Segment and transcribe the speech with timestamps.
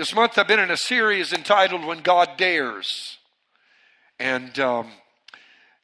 [0.00, 3.18] This month I've been in a series entitled When God Dares.
[4.18, 4.92] And um,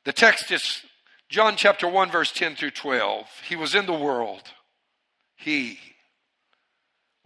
[0.06, 0.80] the text is
[1.28, 3.26] John chapter 1, verse 10 through 12.
[3.46, 4.40] He was in the world.
[5.36, 5.78] He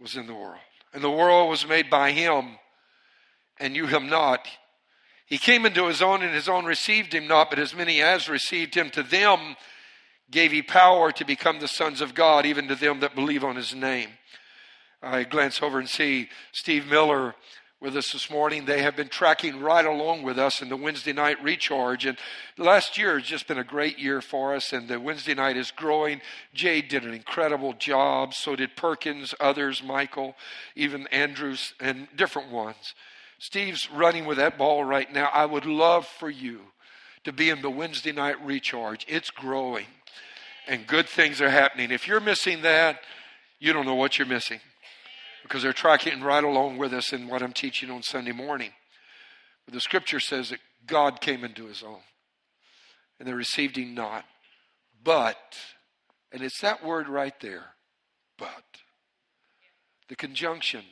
[0.01, 0.59] was in the world.
[0.93, 2.57] And the world was made by him,
[3.57, 4.45] and you him not.
[5.25, 8.27] He came into his own, and his own received him not, but as many as
[8.27, 9.55] received him, to them
[10.29, 13.55] gave he power to become the sons of God, even to them that believe on
[13.55, 14.09] his name
[15.03, 17.33] I glance over and see Steve Miller
[17.79, 18.65] with us this morning.
[18.65, 22.05] They have been tracking right along with us in the Wednesday night recharge.
[22.05, 22.19] And
[22.55, 25.71] last year has just been a great year for us, and the Wednesday night is
[25.71, 26.21] growing.
[26.53, 28.35] Jade did an incredible job.
[28.35, 30.35] So did Perkins, others, Michael,
[30.75, 32.93] even Andrews, and different ones.
[33.39, 35.31] Steve's running with that ball right now.
[35.33, 36.59] I would love for you
[37.23, 39.03] to be in the Wednesday night recharge.
[39.09, 39.87] It's growing,
[40.67, 41.89] and good things are happening.
[41.89, 42.99] If you're missing that,
[43.57, 44.59] you don't know what you're missing
[45.43, 48.71] because they're tracking right along with us in what I'm teaching on Sunday morning.
[49.65, 52.01] But the scripture says that God came into his own,
[53.19, 54.25] and they received him not.
[55.03, 55.37] But,
[56.31, 57.65] and it's that word right there,
[58.37, 58.63] but.
[60.09, 60.83] The conjunction.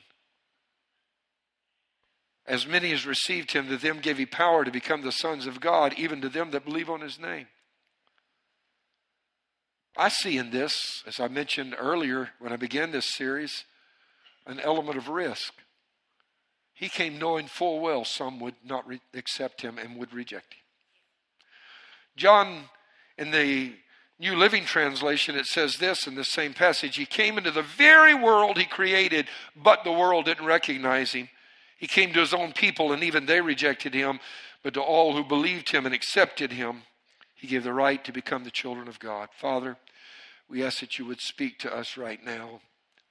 [2.47, 5.59] As many as received him, to them gave he power to become the sons of
[5.59, 7.47] God, even to them that believe on his name.
[9.97, 13.65] I see in this, as I mentioned earlier when I began this series,
[14.49, 15.53] an element of risk.
[16.73, 20.61] He came knowing full well some would not re- accept him and would reject him.
[22.17, 22.63] John,
[23.17, 23.73] in the
[24.17, 28.13] New Living Translation, it says this in the same passage He came into the very
[28.13, 31.29] world He created, but the world didn't recognize Him.
[31.77, 34.19] He came to His own people, and even they rejected Him.
[34.63, 36.81] But to all who believed Him and accepted Him,
[37.35, 39.29] He gave the right to become the children of God.
[39.37, 39.77] Father,
[40.49, 42.61] we ask that you would speak to us right now.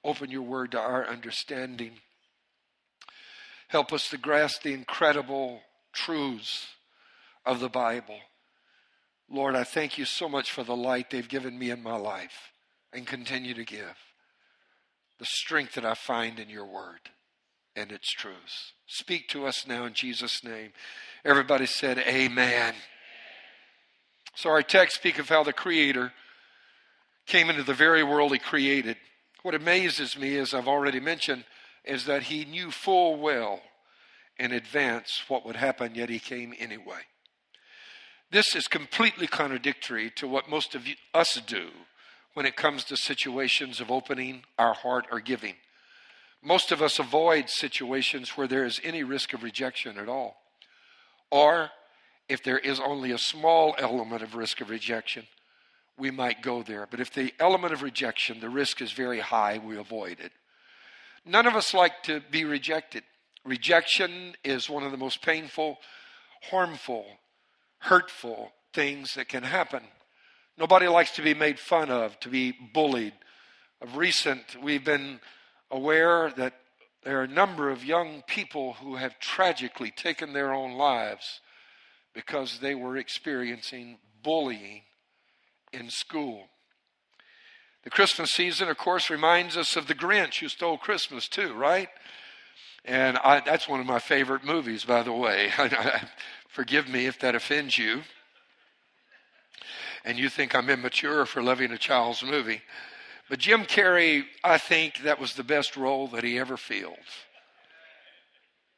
[0.03, 1.93] Open your word to our understanding.
[3.67, 5.61] Help us to grasp the incredible
[5.93, 6.67] truths
[7.45, 8.19] of the Bible.
[9.29, 12.51] Lord, I thank you so much for the light they've given me in my life
[12.91, 13.95] and continue to give.
[15.19, 17.11] The strength that I find in your word
[17.75, 18.73] and its truths.
[18.87, 20.71] Speak to us now in Jesus' name.
[21.23, 22.73] Everybody said, Amen.
[24.35, 26.13] So, our text speaks of how the Creator
[27.27, 28.97] came into the very world He created.
[29.41, 31.45] What amazes me, as I've already mentioned,
[31.85, 33.61] is that he knew full well
[34.37, 37.01] in advance what would happen, yet he came anyway.
[38.31, 41.69] This is completely contradictory to what most of us do
[42.33, 45.55] when it comes to situations of opening our heart or giving.
[46.41, 50.37] Most of us avoid situations where there is any risk of rejection at all.
[51.31, 51.71] Or
[52.29, 55.25] if there is only a small element of risk of rejection,
[55.99, 56.87] we might go there.
[56.89, 60.31] But if the element of rejection, the risk is very high, we avoid it.
[61.25, 63.03] None of us like to be rejected.
[63.45, 65.77] Rejection is one of the most painful,
[66.49, 67.05] harmful,
[67.79, 69.83] hurtful things that can happen.
[70.57, 73.13] Nobody likes to be made fun of, to be bullied.
[73.81, 75.19] Of recent, we've been
[75.71, 76.53] aware that
[77.03, 81.39] there are a number of young people who have tragically taken their own lives
[82.13, 84.81] because they were experiencing bullying
[85.73, 86.47] in school.
[87.83, 91.89] The Christmas season, of course, reminds us of the Grinch who stole Christmas, too, right?
[92.85, 95.51] And I, that's one of my favorite movies, by the way.
[96.49, 98.01] Forgive me if that offends you.
[100.03, 102.61] And you think I'm immature for loving a child's movie.
[103.29, 106.97] But Jim Carrey, I think that was the best role that he ever filled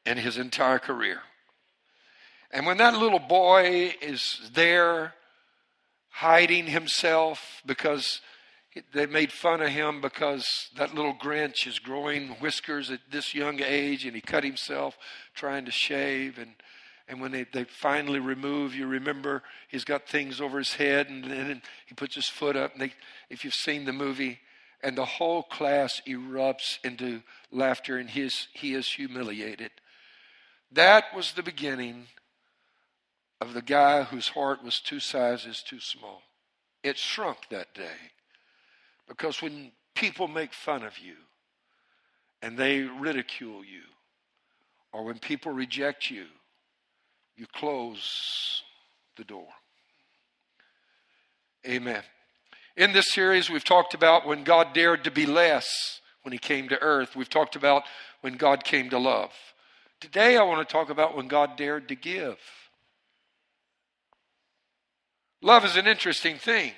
[0.05, 1.21] in his entire career.
[2.51, 5.13] And when that little boy is there
[6.11, 8.21] hiding himself because
[8.93, 13.61] they made fun of him because that little Grinch is growing whiskers at this young
[13.61, 14.97] age and he cut himself
[15.33, 16.53] trying to shave and
[17.07, 21.25] and when they, they finally remove, you remember he's got things over his head and
[21.25, 22.71] then he puts his foot up.
[22.71, 22.93] And they,
[23.29, 24.39] if you've seen the movie,
[24.81, 29.71] and the whole class erupts into laughter and his, he is humiliated.
[30.71, 32.07] That was the beginning
[33.41, 36.21] of the guy whose heart was two sizes too small.
[36.83, 38.11] It shrunk that day.
[39.07, 41.15] Because when people make fun of you
[42.43, 43.81] and they ridicule you,
[44.93, 46.25] or when people reject you,
[47.35, 48.61] you close
[49.17, 49.47] the door.
[51.67, 52.03] Amen.
[52.77, 56.69] In this series, we've talked about when God dared to be less when he came
[56.69, 57.15] to earth.
[57.15, 57.83] We've talked about
[58.21, 59.31] when God came to love.
[59.99, 62.37] Today, I want to talk about when God dared to give.
[65.41, 66.73] Love is an interesting thing.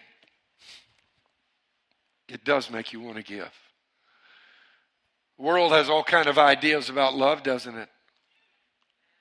[2.30, 3.51] It does make you want to give.
[5.38, 7.89] The world has all kind of ideas about love, doesn't it?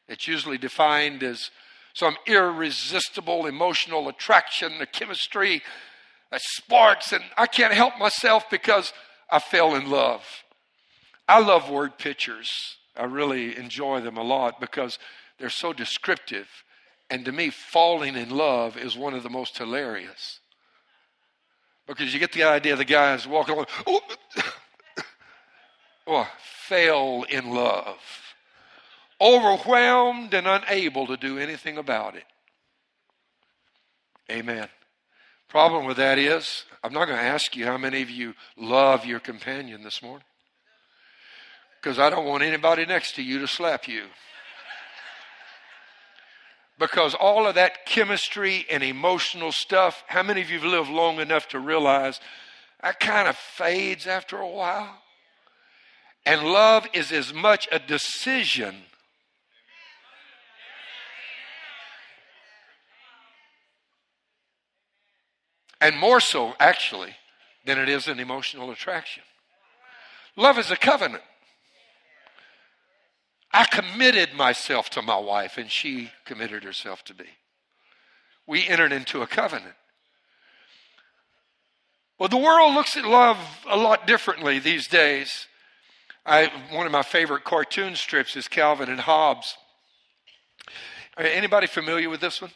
[0.08, 1.50] It's usually defined as
[1.94, 5.62] some irresistible emotional attraction, the chemistry
[6.30, 8.92] that sparks, and I can't help myself because
[9.30, 10.24] I fell in love.
[11.28, 12.76] I love word pictures.
[12.96, 14.98] I really enjoy them a lot because
[15.38, 16.48] they're so descriptive.
[17.12, 20.40] And to me, falling in love is one of the most hilarious.
[21.86, 24.00] Because you get the idea the guy is walking along, oh,
[26.06, 26.28] oh,
[26.64, 27.98] fell in love,
[29.20, 32.24] overwhelmed and unable to do anything about it.
[34.30, 34.68] Amen.
[35.50, 39.04] Problem with that is, I'm not going to ask you how many of you love
[39.04, 40.24] your companion this morning.
[41.78, 44.04] Because I don't want anybody next to you to slap you.
[46.82, 51.20] Because all of that chemistry and emotional stuff, how many of you have lived long
[51.20, 52.18] enough to realize
[52.82, 55.00] that kind of fades after a while?
[56.26, 58.74] And love is as much a decision
[65.80, 67.14] and more so, actually,
[67.64, 69.22] than it is an emotional attraction.
[70.34, 71.22] Love is a covenant.
[73.52, 77.26] I committed myself to my wife, and she committed herself to me.
[78.46, 79.74] We entered into a covenant.
[82.18, 83.38] Well, the world looks at love
[83.68, 85.48] a lot differently these days.
[86.24, 89.56] I, one of my favorite cartoon strips is Calvin and Hobbes.
[91.18, 92.52] Anybody familiar with this one?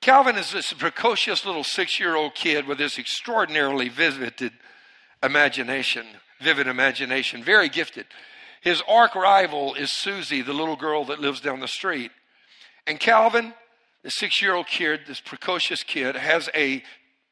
[0.00, 4.52] Calvin is this precocious little six-year-old kid with this extraordinarily vivid
[5.22, 6.06] imagination,
[6.40, 8.06] vivid imagination, very gifted.
[8.60, 12.10] His arch rival is Susie, the little girl that lives down the street.
[12.86, 13.54] And Calvin,
[14.02, 16.82] the six year old kid, this precocious kid, has a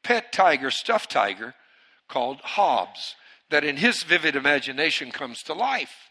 [0.03, 1.53] pet tiger, stuffed tiger,
[2.07, 3.15] called Hobbes,
[3.49, 6.09] that in his vivid imagination comes to life.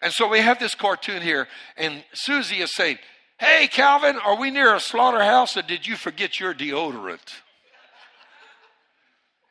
[0.00, 2.98] And so we have this cartoon here, and Susie is saying,
[3.38, 7.34] Hey, Calvin, are we near a slaughterhouse or did you forget your deodorant?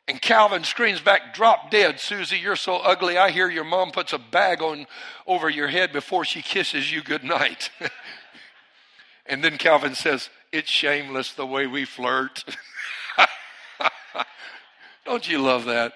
[0.08, 3.18] And Calvin screams back, drop dead, Susie, you're so ugly.
[3.18, 4.86] I hear your mom puts a bag on
[5.26, 7.70] over your head before she kisses you good night.
[9.26, 12.42] and then Calvin says, it's shameless the way we flirt.
[15.04, 15.92] Don't you love that?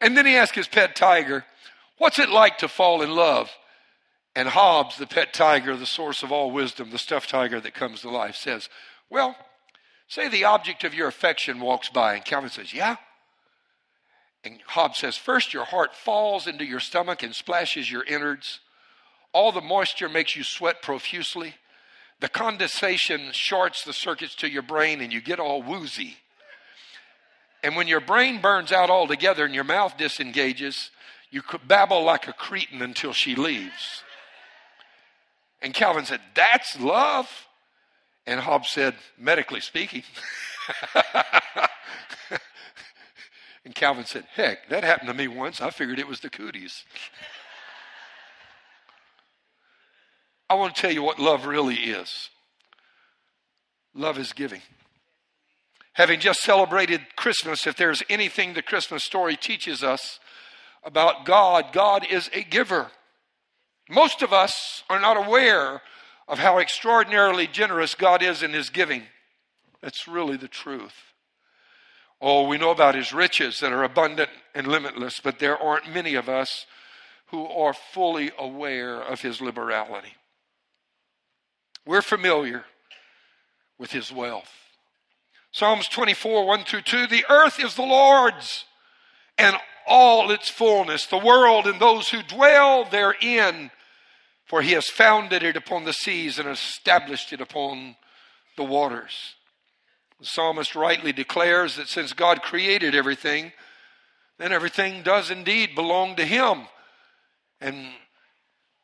[0.00, 1.44] And then he asks his pet tiger,
[1.98, 3.50] what's it like to fall in love?
[4.36, 8.02] And Hobbes, the pet tiger, the source of all wisdom, the stuffed tiger that comes
[8.02, 8.68] to life, says,
[9.10, 9.34] well,
[10.06, 12.14] say the object of your affection walks by.
[12.14, 12.94] And Calvin says, yeah.
[14.44, 18.60] And Hobbes says, first your heart falls into your stomach and splashes your innards.
[19.32, 21.54] All the moisture makes you sweat profusely.
[22.20, 26.16] The condensation shorts the circuits to your brain and you get all woozy.
[27.62, 30.90] And when your brain burns out altogether and your mouth disengages,
[31.30, 34.02] you babble like a cretin until she leaves.
[35.60, 37.28] And Calvin said, That's love.
[38.26, 40.04] And Hobbes said, Medically speaking.
[43.64, 45.60] And Calvin said, Heck, that happened to me once.
[45.60, 46.84] I figured it was the cooties.
[50.50, 52.30] I want to tell you what love really is
[53.94, 54.62] love is giving.
[55.94, 60.20] Having just celebrated Christmas, if there's anything the Christmas story teaches us
[60.84, 62.92] about God, God is a giver.
[63.90, 65.82] Most of us are not aware
[66.28, 69.02] of how extraordinarily generous God is in his giving.
[69.80, 71.07] That's really the truth.
[72.20, 76.14] Oh, we know about his riches that are abundant and limitless, but there aren't many
[76.14, 76.66] of us
[77.26, 80.14] who are fully aware of his liberality.
[81.86, 82.64] We're familiar
[83.78, 84.50] with his wealth.
[85.52, 88.64] Psalms 24, 1 through 2 The earth is the Lord's
[89.38, 89.56] and
[89.86, 93.70] all its fullness, the world and those who dwell therein,
[94.44, 97.96] for he has founded it upon the seas and established it upon
[98.56, 99.36] the waters.
[100.20, 103.52] The psalmist rightly declares that since God created everything,
[104.38, 106.66] then everything does indeed belong to Him.
[107.60, 107.92] And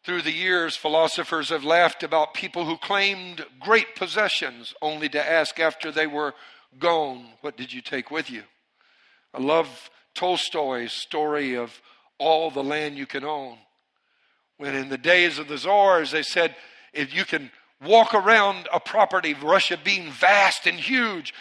[0.04, 5.58] through the years, philosophers have laughed about people who claimed great possessions only to ask
[5.58, 6.34] after they were
[6.78, 8.42] gone, What did you take with you?
[9.32, 11.80] I love Tolstoy's story of
[12.18, 13.58] all the land you can own.
[14.58, 16.54] When in the days of the czars, they said,
[16.92, 17.50] If you can
[17.84, 21.34] walk around a property Russia being vast and huge.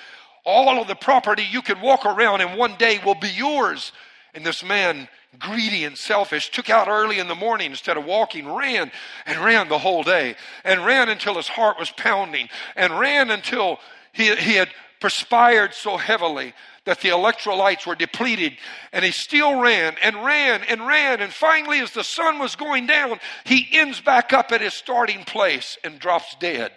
[0.46, 3.92] All of the property you can walk around in one day will be yours.
[4.34, 5.08] And this man,
[5.40, 8.92] greedy and selfish, took out early in the morning instead of walking, ran
[9.26, 13.80] and ran the whole day, and ran until his heart was pounding, and ran until
[14.12, 14.70] he, he had
[15.00, 16.54] perspired so heavily
[16.86, 18.58] that the electrolytes were depleted,
[18.92, 21.22] and he still ran and ran and ran.
[21.22, 25.24] And finally, as the sun was going down, he ends back up at his starting
[25.24, 26.72] place and drops dead.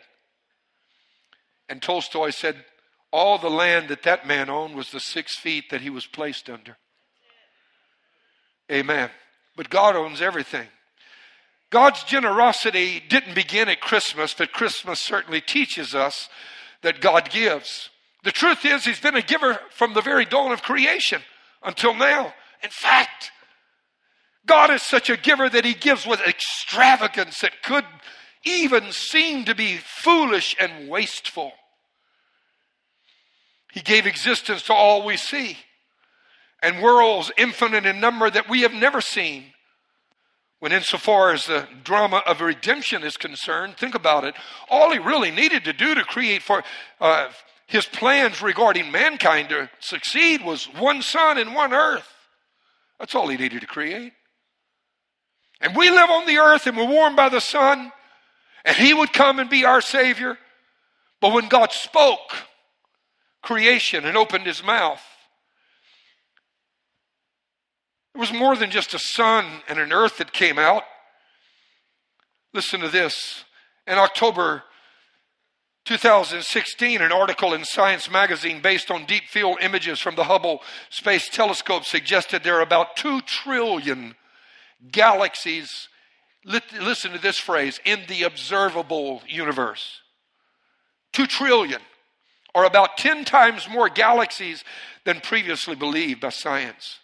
[1.68, 2.64] And Tolstoy said,
[3.12, 6.48] All the land that that man owned was the six feet that he was placed
[6.48, 6.76] under.
[8.70, 9.10] Amen.
[9.56, 10.68] But God owns everything.
[11.70, 16.28] God's generosity didn't begin at Christmas, but Christmas certainly teaches us
[16.82, 17.90] that God gives.
[18.26, 21.22] The truth is, He's been a giver from the very dawn of creation
[21.62, 22.34] until now.
[22.60, 23.30] In fact,
[24.44, 27.84] God is such a giver that He gives with extravagance that could
[28.42, 31.52] even seem to be foolish and wasteful.
[33.72, 35.58] He gave existence to all we see
[36.60, 39.44] and worlds infinite in number that we have never seen.
[40.58, 44.34] When, insofar as the drama of redemption is concerned, think about it.
[44.68, 46.64] All he really needed to do to create for
[47.00, 47.28] uh,
[47.66, 52.08] his plans regarding mankind to succeed was one sun and one earth.
[52.98, 54.12] That's all he needed to create.
[55.60, 57.90] And we live on the earth and we're warmed by the sun,
[58.64, 60.38] and he would come and be our Savior.
[61.20, 62.36] But when God spoke
[63.42, 65.02] creation and opened his mouth,
[68.14, 70.84] it was more than just a sun and an earth that came out.
[72.54, 73.44] Listen to this.
[73.86, 74.62] In October
[75.86, 81.28] 2016, an article in Science magazine based on deep field images from the Hubble Space
[81.28, 84.16] Telescope suggested there are about 2 trillion
[84.90, 85.88] galaxies.
[86.44, 90.00] Listen to this phrase in the observable universe.
[91.12, 91.80] 2 trillion,
[92.54, 94.64] or about 10 times more galaxies
[95.04, 96.98] than previously believed by science.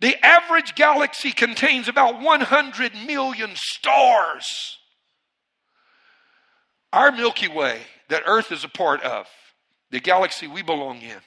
[0.00, 4.78] The average galaxy contains about 100 million stars.
[6.92, 9.26] Our Milky Way, that Earth is a part of,
[9.90, 11.18] the galaxy we belong in,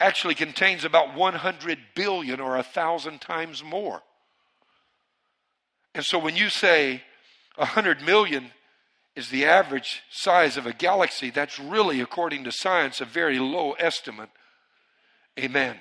[0.00, 4.02] actually contains about 100 billion or a thousand times more.
[5.94, 7.02] And so when you say
[7.56, 8.50] 100 million
[9.14, 13.72] is the average size of a galaxy, that's really, according to science, a very low
[13.72, 14.30] estimate.
[15.38, 15.76] Amen.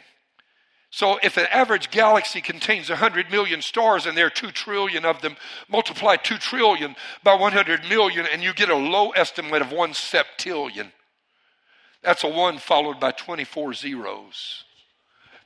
[0.92, 5.22] So if an average galaxy contains 100 million stars and there are 2 trillion of
[5.22, 5.38] them,
[5.70, 10.92] multiply 2 trillion by 100 million and you get a low estimate of 1 septillion.
[12.04, 14.66] That's a 1 followed by 24 zeros.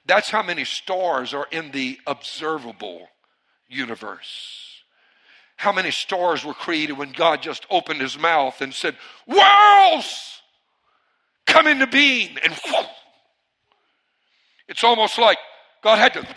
[0.08, 3.08] That's how many stars are in the observable
[3.68, 4.82] universe.
[5.58, 8.98] How many stars were created when God just opened his mouth and said,
[9.28, 10.42] Worlds!
[11.46, 12.38] Come into being!
[12.44, 12.88] And whoop,
[14.68, 15.38] it's almost like
[15.84, 16.28] God had to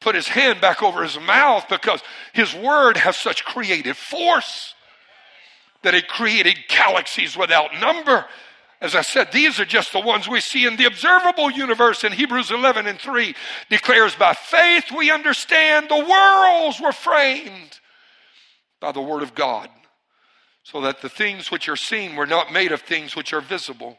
[0.00, 4.74] put his hand back over his mouth because his word has such creative force
[5.82, 8.26] that it created galaxies without number.
[8.80, 12.04] As I said, these are just the ones we see in the observable universe.
[12.04, 13.34] In Hebrews 11 and 3
[13.70, 17.80] declares, By faith we understand the worlds were framed
[18.80, 19.70] by the word of God,
[20.64, 23.98] so that the things which are seen were not made of things which are visible.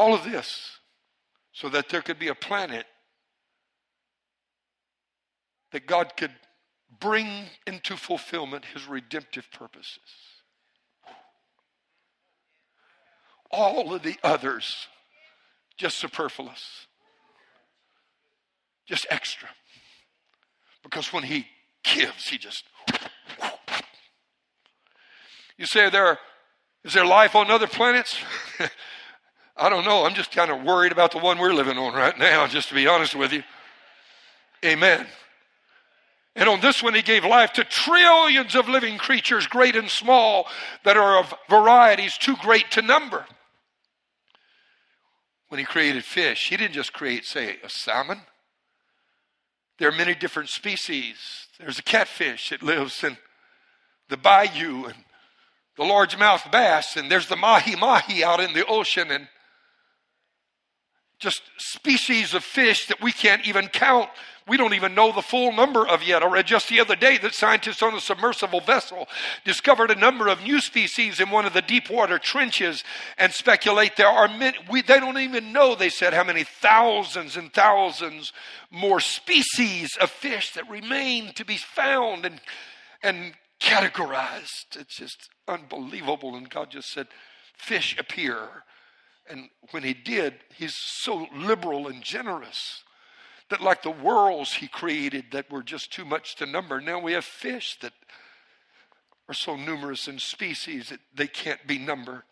[0.00, 0.78] All of this
[1.52, 2.86] so that there could be a planet
[5.72, 6.30] that God could
[6.98, 7.26] bring
[7.66, 9.98] into fulfillment his redemptive purposes.
[13.50, 14.86] All of the others,
[15.76, 16.86] just superfluous,
[18.86, 19.50] just extra.
[20.82, 21.44] Because when he
[21.84, 22.64] gives, he just.
[25.58, 26.18] You say there
[26.84, 28.16] is there life on other planets?
[29.60, 30.06] I don't know.
[30.06, 32.74] I'm just kind of worried about the one we're living on right now, just to
[32.74, 33.42] be honest with you.
[34.64, 35.06] Amen.
[36.34, 40.46] And on this one, he gave life to trillions of living creatures, great and small,
[40.84, 43.26] that are of varieties too great to number.
[45.48, 48.22] When he created fish, he didn't just create, say, a salmon.
[49.78, 51.16] There are many different species.
[51.58, 53.18] There's a catfish that lives in
[54.08, 54.94] the bayou, and
[55.76, 59.28] the largemouth bass, and there's the mahi mahi out in the ocean, and
[61.20, 64.08] just species of fish that we can't even count.
[64.48, 66.24] We don't even know the full number of yet.
[66.24, 69.06] I read just the other day that scientists on a submersible vessel
[69.44, 72.82] discovered a number of new species in one of the deep water trenches
[73.16, 77.36] and speculate there are many, we, they don't even know, they said, how many thousands
[77.36, 78.32] and thousands
[78.70, 82.40] more species of fish that remain to be found and,
[83.02, 84.76] and categorized.
[84.76, 86.34] It's just unbelievable.
[86.34, 87.08] And God just said,
[87.56, 88.64] fish appear
[89.30, 92.82] and when he did, he's so liberal and generous
[93.48, 97.12] that, like the worlds he created that were just too much to number, now we
[97.12, 97.92] have fish that
[99.28, 102.22] are so numerous in species that they can't be numbered.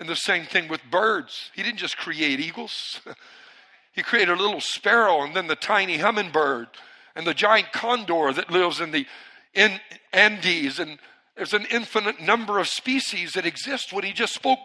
[0.00, 1.50] And the same thing with birds.
[1.54, 3.00] He didn't just create eagles,
[3.92, 6.68] he created a little sparrow and then the tiny hummingbird
[7.16, 9.06] and the giant condor that lives in the
[9.54, 9.80] in
[10.12, 10.78] Andes.
[10.78, 10.98] And
[11.36, 14.60] there's an infinite number of species that exist when he just spoke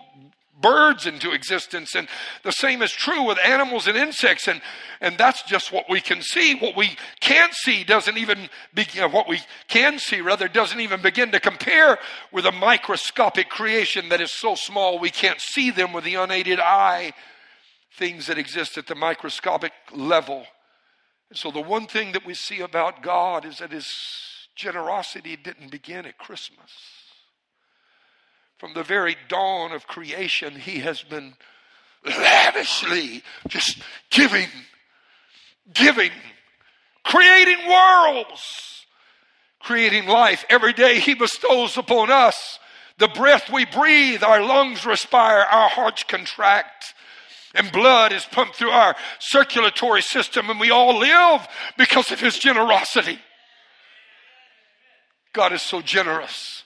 [0.61, 1.95] birds into existence.
[1.95, 2.07] And
[2.43, 4.47] the same is true with animals and insects.
[4.47, 4.61] And,
[5.01, 6.55] and that's just what we can see.
[6.55, 11.31] What we can't see doesn't even begin, what we can see rather doesn't even begin
[11.31, 11.97] to compare
[12.31, 16.59] with a microscopic creation that is so small we can't see them with the unaided
[16.59, 17.13] eye.
[17.97, 20.45] Things that exist at the microscopic level.
[21.29, 23.87] And so the one thing that we see about God is that his
[24.55, 26.71] generosity didn't begin at Christmas.
[28.63, 31.33] From the very dawn of creation, he has been
[32.05, 33.77] lavishly just
[34.09, 34.47] giving,
[35.73, 36.11] giving,
[37.03, 38.85] creating worlds,
[39.59, 40.45] creating life.
[40.49, 42.57] Every day he bestows upon us
[42.99, 46.93] the breath we breathe, our lungs respire, our hearts contract.
[47.53, 51.45] And blood is pumped through our circulatory system, and we all live
[51.77, 53.19] because of his generosity.
[55.33, 56.63] God is so generous.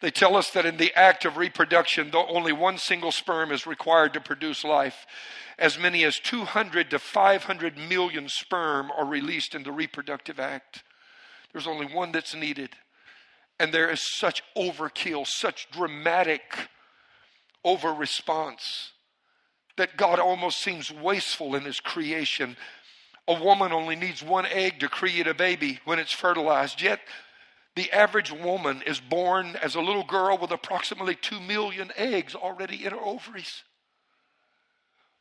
[0.00, 3.66] They tell us that in the act of reproduction, though only one single sperm is
[3.66, 5.06] required to produce life,
[5.58, 10.82] as many as 200 to 500 million sperm are released in the reproductive act.
[11.52, 12.70] There's only one that's needed.
[13.58, 16.42] And there is such overkill, such dramatic
[17.64, 18.92] over response
[19.76, 22.56] that God almost seems wasteful in his creation.
[23.28, 27.00] A woman only needs one egg to create a baby when it's fertilized, yet
[27.76, 32.84] the average woman is born as a little girl with approximately 2 million eggs already
[32.84, 33.62] in her ovaries.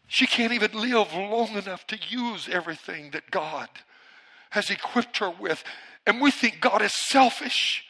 [0.08, 3.68] She can't even live long enough to use everything that God
[4.52, 5.64] has equipped her with.
[6.08, 7.84] And we think God is selfish.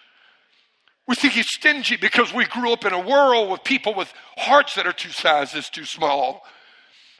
[1.07, 4.73] We think He's stingy because we grew up in a world with people with hearts
[4.75, 6.43] that are two sizes too small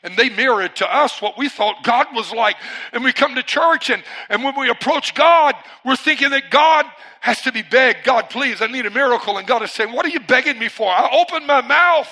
[0.06, 2.56] and they mirrored to us what we thought God was like.
[2.94, 6.86] And we come to church, and, and when we approach God, we're thinking that God
[7.22, 8.04] has to be begged.
[8.04, 9.38] God, please, I need a miracle.
[9.38, 10.90] And God is saying, What are you begging me for?
[10.90, 12.08] I opened my mouth.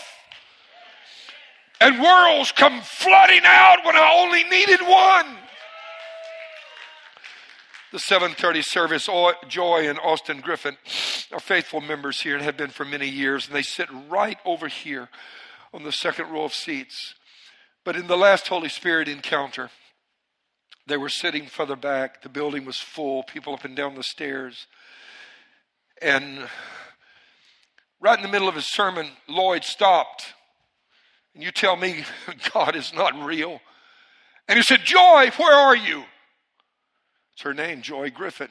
[1.79, 5.37] And worlds come flooding out when I only needed one.
[7.91, 9.07] The 7:30 service,
[9.47, 10.77] Joy and Austin Griffin
[11.31, 14.67] are faithful members here and have been for many years, and they sit right over
[14.67, 15.09] here
[15.71, 17.13] on the second row of seats.
[17.83, 19.69] But in the last Holy Spirit encounter,
[20.87, 22.21] they were sitting further back.
[22.21, 24.67] The building was full, people up and down the stairs.
[26.01, 26.47] And
[28.01, 30.33] right in the middle of his sermon, Lloyd stopped.
[31.33, 32.05] And you tell me
[32.53, 33.59] God is not real.
[34.47, 36.03] And he said, Joy, where are you?
[37.33, 38.49] It's her name, Joy Griffin.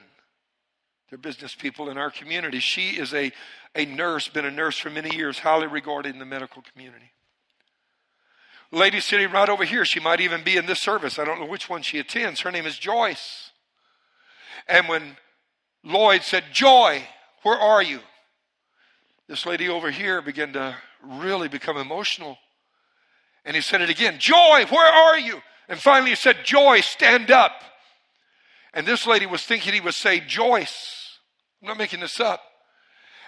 [1.09, 2.59] They're business people in our community.
[2.59, 3.31] She is a,
[3.75, 7.13] a nurse, been a nurse for many years, highly regarded in the medical community
[8.73, 9.85] lady sitting right over here.
[9.85, 11.19] She might even be in this service.
[11.19, 12.41] I don't know which one she attends.
[12.41, 13.51] Her name is Joyce.
[14.67, 15.17] And when
[15.85, 17.03] Lloyd said, Joy,
[17.43, 18.01] where are you?
[19.29, 22.39] This lady over here began to really become emotional.
[23.45, 25.41] And he said it again Joy, where are you?
[25.69, 27.53] And finally he said, Joy, stand up.
[28.75, 31.19] And this lady was thinking he would say, Joyce.
[31.61, 32.41] I'm not making this up.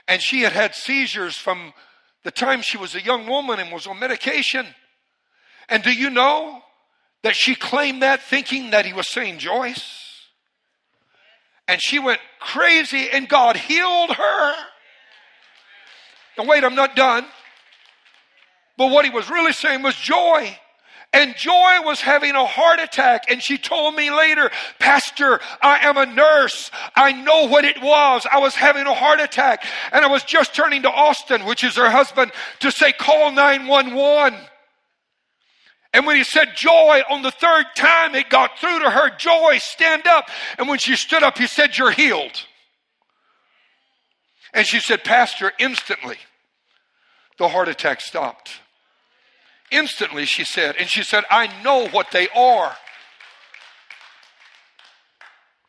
[0.09, 1.72] And she had had seizures from
[2.24, 4.66] the time she was a young woman and was on medication.
[5.68, 6.62] And do you know
[7.22, 10.05] that she claimed that thinking that he was saying Joyce?
[11.66, 14.55] And she went crazy and God healed her.
[16.37, 17.24] Now, wait, I'm not done.
[18.77, 20.59] But what he was really saying was joy.
[21.12, 23.31] And Joy was having a heart attack.
[23.31, 24.50] And she told me later,
[24.81, 26.72] Pastor, I am a nurse.
[26.96, 28.27] I know what it was.
[28.31, 29.64] I was having a heart attack.
[29.92, 34.40] And I was just turning to Austin, which is her husband, to say, call 911.
[35.94, 39.59] And when he said joy on the third time, it got through to her joy,
[39.59, 40.28] stand up.
[40.59, 42.44] And when she stood up, he said, You're healed.
[44.52, 46.16] And she said, Pastor, instantly
[47.38, 48.61] the heart attack stopped.
[49.70, 50.74] Instantly, she said.
[50.78, 52.76] And she said, I know what they are.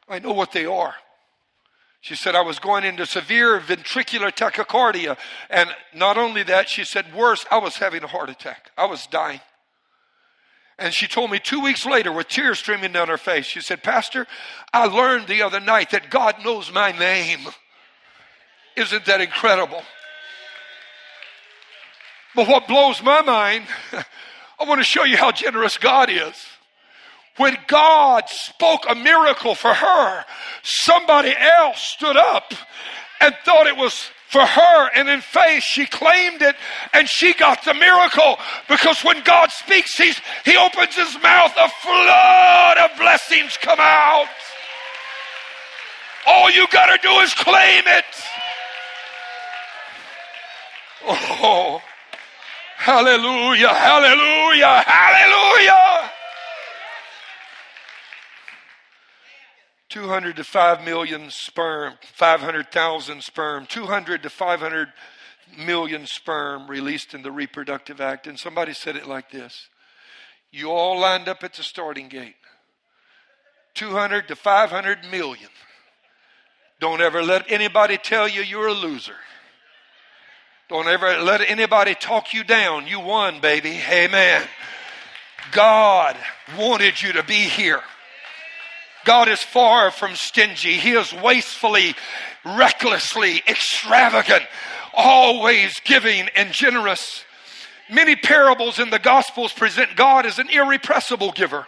[0.09, 0.95] I know what they are.
[2.01, 5.17] She said, I was going into severe ventricular tachycardia.
[5.49, 8.71] And not only that, she said, worse, I was having a heart attack.
[8.77, 9.41] I was dying.
[10.77, 13.81] And she told me two weeks later, with tears streaming down her face, she said,
[13.81, 14.27] Pastor,
[14.73, 17.39] I learned the other night that God knows my name.
[18.75, 19.81] Isn't that incredible?
[22.35, 23.65] But what blows my mind,
[24.59, 26.35] I want to show you how generous God is.
[27.37, 30.25] When God spoke a miracle for her,
[30.63, 32.53] somebody else stood up
[33.21, 34.89] and thought it was for her.
[34.95, 36.55] And in faith, she claimed it
[36.93, 41.69] and she got the miracle because when God speaks, he's, he opens his mouth, a
[41.69, 44.27] flood of blessings come out.
[46.27, 48.05] All you got to do is claim it.
[51.07, 51.81] Oh,
[52.77, 55.94] hallelujah, hallelujah, hallelujah.
[59.95, 64.89] 200 to 5 million sperm, 500,000 sperm, 200 to 500
[65.57, 68.27] million sperm released in the reproductive act.
[68.27, 69.69] And somebody said it like this
[70.51, 72.35] You all lined up at the starting gate.
[73.75, 75.49] 200 to 500 million.
[76.81, 79.15] Don't ever let anybody tell you you're a loser.
[80.67, 82.85] Don't ever let anybody talk you down.
[82.85, 83.79] You won, baby.
[83.89, 84.43] Amen.
[85.53, 86.17] God
[86.57, 87.81] wanted you to be here.
[89.05, 90.73] God is far from stingy.
[90.73, 91.95] He is wastefully,
[92.43, 94.43] recklessly extravagant,
[94.93, 97.23] always giving and generous.
[97.89, 101.67] Many parables in the Gospels present God as an irrepressible giver.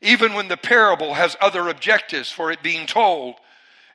[0.00, 3.36] Even when the parable has other objectives for it being told,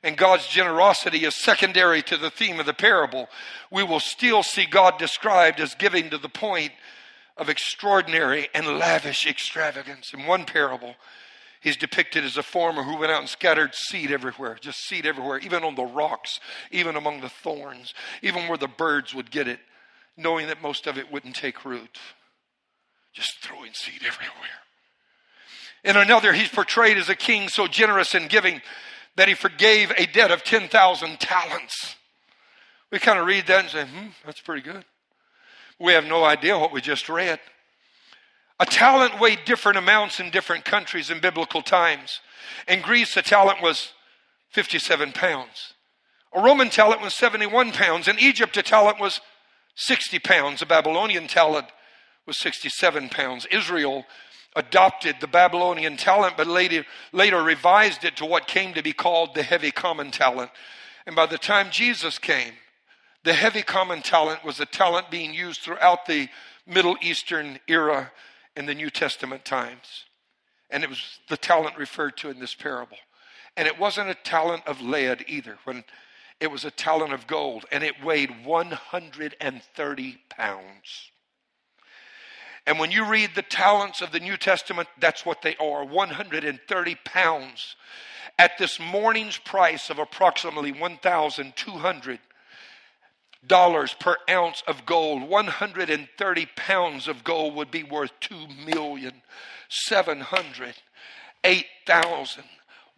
[0.02, 3.28] and God's generosity is secondary to the theme of the parable,
[3.70, 6.72] we will still see God described as giving to the point
[7.38, 10.12] of extraordinary and lavish extravagance.
[10.12, 10.94] In one parable,
[11.64, 15.38] He's depicted as a farmer who went out and scattered seed everywhere, just seed everywhere,
[15.38, 16.38] even on the rocks,
[16.70, 19.60] even among the thorns, even where the birds would get it,
[20.14, 21.98] knowing that most of it wouldn't take root.
[23.14, 24.60] Just throwing seed everywhere.
[25.84, 28.60] In another, he's portrayed as a king so generous in giving
[29.16, 31.96] that he forgave a debt of 10,000 talents.
[32.92, 34.84] We kind of read that and say, hmm, that's pretty good.
[35.80, 37.40] We have no idea what we just read.
[38.60, 42.20] A talent weighed different amounts in different countries in biblical times.
[42.68, 43.92] In Greece, a talent was
[44.50, 45.74] 57 pounds.
[46.32, 48.06] A Roman talent was 71 pounds.
[48.06, 49.20] In Egypt, a talent was
[49.74, 50.62] 60 pounds.
[50.62, 51.66] A Babylonian talent
[52.26, 53.46] was 67 pounds.
[53.50, 54.04] Israel
[54.56, 59.34] adopted the Babylonian talent, but later, later revised it to what came to be called
[59.34, 60.50] the heavy common talent.
[61.06, 62.54] And by the time Jesus came,
[63.24, 66.28] the heavy common talent was a talent being used throughout the
[66.66, 68.12] Middle Eastern era
[68.56, 70.04] in the New Testament times.
[70.70, 72.96] And it was the talent referred to in this parable.
[73.56, 75.84] And it wasn't a talent of lead either, when
[76.40, 81.10] it was a talent of gold, and it weighed 130 pounds.
[82.66, 86.94] And when you read the talents of the New Testament, that's what they are 130
[87.04, 87.76] pounds.
[88.38, 92.18] At this morning's price of approximately 1,200
[93.46, 95.28] dollars per ounce of gold.
[95.28, 99.22] 130 pounds of gold would be worth two million
[99.68, 100.74] seven hundred
[101.42, 102.44] eight thousand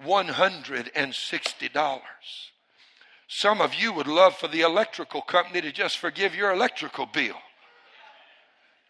[0.02, 2.50] one hundred and sixty dollars.
[3.28, 7.36] Some of you would love for the electrical company to just forgive your electrical bill.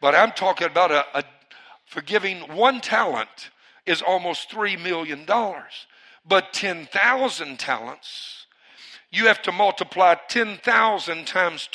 [0.01, 1.25] But I'm talking about a, a
[1.87, 3.51] forgiving one talent
[3.87, 5.87] is almost three million dollars.
[6.29, 8.46] But 10,000 talents
[9.11, 11.69] you have to multiply 10,000 times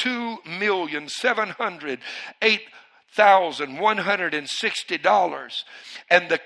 [3.17, 5.63] 2,708,160
[6.09, 6.39] and the,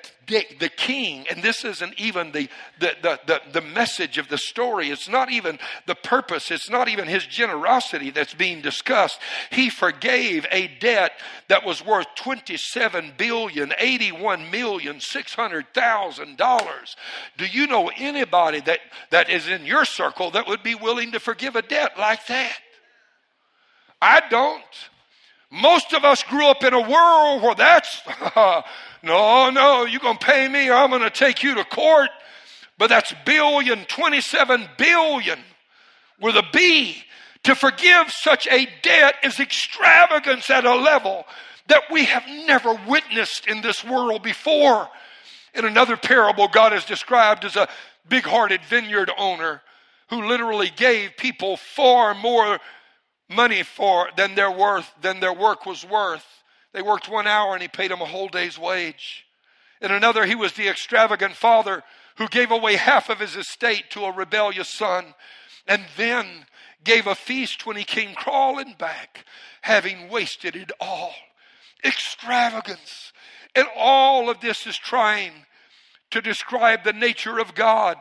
[0.60, 2.49] the king and this isn't even the,
[2.80, 4.89] the, the, the, the message of the story.
[4.89, 6.51] It's not even the purpose.
[6.51, 9.19] It's not even his generosity that's being discussed.
[9.51, 11.12] He forgave a debt
[11.49, 16.95] that was worth 27 billion 81 million 600 thousand dollars.
[17.38, 18.80] Do you know anybody that
[19.12, 22.58] that is in your circle that would be willing to forgive a debt like that?
[24.01, 24.63] I don't
[25.56, 28.02] most of us grew up in a world where that's
[29.06, 32.10] No, no, you're going to pay me or I'm going to take you to court.
[32.80, 35.39] But that's billion, 27 billion
[36.20, 37.04] with a B.
[37.44, 41.26] To forgive such a debt is extravagance at a level
[41.68, 44.89] that we have never witnessed in this world before.
[45.54, 47.70] In another parable, God is described as a
[48.10, 49.62] big hearted vineyard owner
[50.10, 52.60] who literally gave people far more
[53.30, 56.26] money for than their worth than their work was worth
[56.76, 59.26] they worked one hour and he paid them a whole day's wage.
[59.80, 61.84] In another, he was the extravagant father
[62.18, 65.16] who gave away half of his estate to a rebellious son
[65.70, 66.46] and then
[66.84, 69.24] gave a feast when he came crawling back,
[69.62, 71.14] having wasted it all.
[71.86, 73.14] Extravagance.
[73.56, 75.32] And all of this is trying
[76.12, 77.96] to describe the nature of God.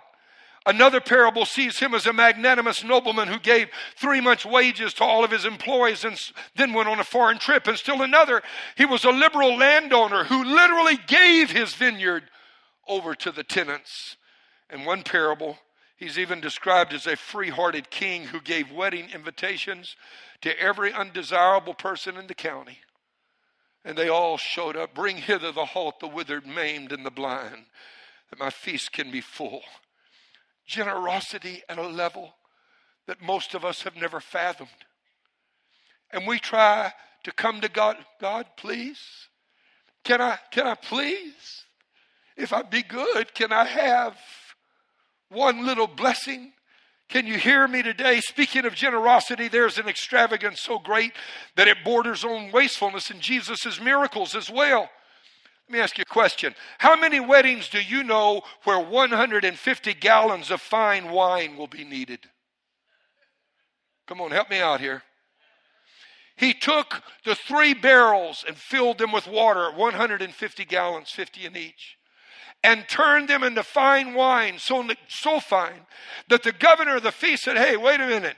[0.66, 5.22] Another parable sees him as a magnanimous nobleman who gave three months' wages to all
[5.22, 6.18] of his employees and
[6.56, 7.66] then went on a foreign trip.
[7.66, 8.42] And still another,
[8.74, 12.24] he was a liberal landowner who literally gave his vineyard
[12.88, 14.16] over to the tenants.
[14.70, 15.58] And one parable,
[15.96, 19.96] He's even described as a free hearted king who gave wedding invitations
[20.42, 22.80] to every undesirable person in the county.
[23.84, 24.94] And they all showed up.
[24.94, 27.66] Bring hither the halt, the withered, maimed, and the blind,
[28.30, 29.62] that my feast can be full.
[30.66, 32.34] Generosity at a level
[33.06, 34.70] that most of us have never fathomed.
[36.10, 36.92] And we try
[37.24, 39.00] to come to God, God, please.
[40.04, 41.64] Can I, can I please?
[42.36, 44.16] If I be good, can I have
[45.28, 46.52] one little blessing?
[47.08, 48.20] Can you hear me today?
[48.20, 51.12] Speaking of generosity, there's an extravagance so great
[51.56, 54.88] that it borders on wastefulness in Jesus' miracles as well.
[55.68, 56.54] Let me ask you a question.
[56.78, 62.20] How many weddings do you know where 150 gallons of fine wine will be needed?
[64.06, 65.02] Come on, help me out here.
[66.36, 71.96] He took the three barrels and filled them with water, 150 gallons, 50 in each,
[72.62, 75.86] and turned them into fine wine, so, so fine
[76.28, 78.36] that the governor of the feast said, Hey, wait a minute.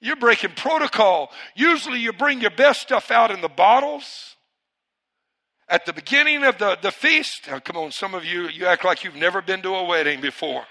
[0.00, 1.30] You're breaking protocol.
[1.54, 4.36] Usually you bring your best stuff out in the bottles
[5.70, 7.46] at the beginning of the, the feast.
[7.48, 10.20] Now, come on, some of you, you act like you've never been to a wedding
[10.20, 10.64] before.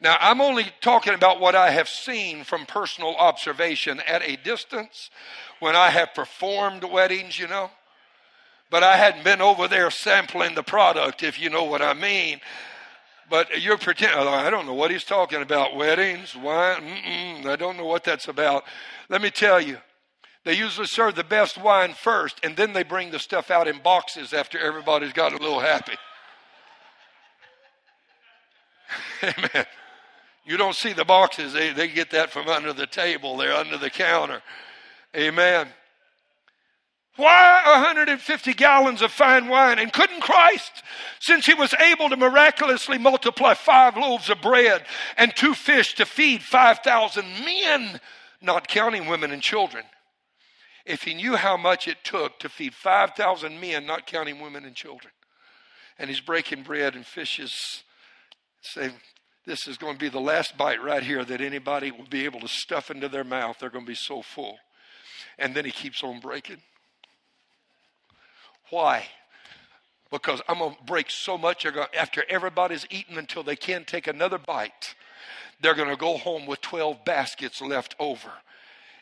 [0.00, 5.08] Now, I'm only talking about what I have seen from personal observation at a distance
[5.60, 7.70] when I have performed weddings, you know.
[8.70, 12.40] But I hadn't been over there sampling the product, if you know what I mean.
[13.30, 15.76] But you're pretending, oh, I don't know what he's talking about.
[15.76, 18.64] Weddings, wine, I don't know what that's about.
[19.08, 19.78] Let me tell you,
[20.44, 23.78] they usually serve the best wine first, and then they bring the stuff out in
[23.78, 25.96] boxes after everybody's got a little happy.
[29.22, 29.66] Amen.
[30.44, 33.78] You don't see the boxes, they, they get that from under the table, they're under
[33.78, 34.42] the counter.
[35.16, 35.68] Amen.
[37.16, 39.78] Why 150 gallons of fine wine?
[39.78, 40.82] And couldn't Christ,
[41.20, 44.84] since he was able to miraculously multiply five loaves of bread
[45.16, 48.00] and two fish to feed 5,000 men,
[48.42, 49.84] not counting women and children,
[50.84, 54.74] if he knew how much it took to feed 5,000 men, not counting women and
[54.74, 55.12] children,
[55.98, 57.82] and he's breaking bread and fishes,
[58.60, 58.90] say,
[59.46, 62.40] this is going to be the last bite right here that anybody will be able
[62.40, 63.58] to stuff into their mouth.
[63.58, 64.58] They're going to be so full.
[65.38, 66.62] And then he keeps on breaking.
[68.70, 69.06] Why?
[70.10, 71.66] Because I'm going to break so much
[71.96, 74.94] after everybody's eaten until they can't take another bite.
[75.60, 78.32] They're going to go home with 12 baskets left over.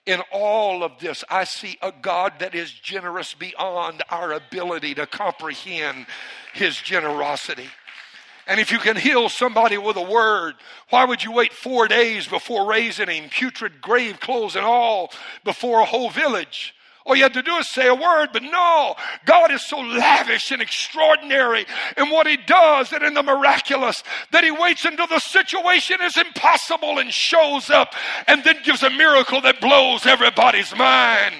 [0.04, 5.06] In all of this, I see a God that is generous beyond our ability to
[5.06, 6.06] comprehend
[6.54, 7.68] his generosity.
[8.48, 10.54] And if you can heal somebody with a word,
[10.90, 15.12] why would you wait four days before raising him, putrid grave clothes and all,
[15.44, 16.74] before a whole village?
[17.04, 20.50] All you had to do is say a word, but no, God is so lavish
[20.50, 25.18] and extraordinary in what He does and in the miraculous that He waits until the
[25.18, 27.94] situation is impossible and shows up
[28.26, 31.34] and then gives a miracle that blows everybody's mind.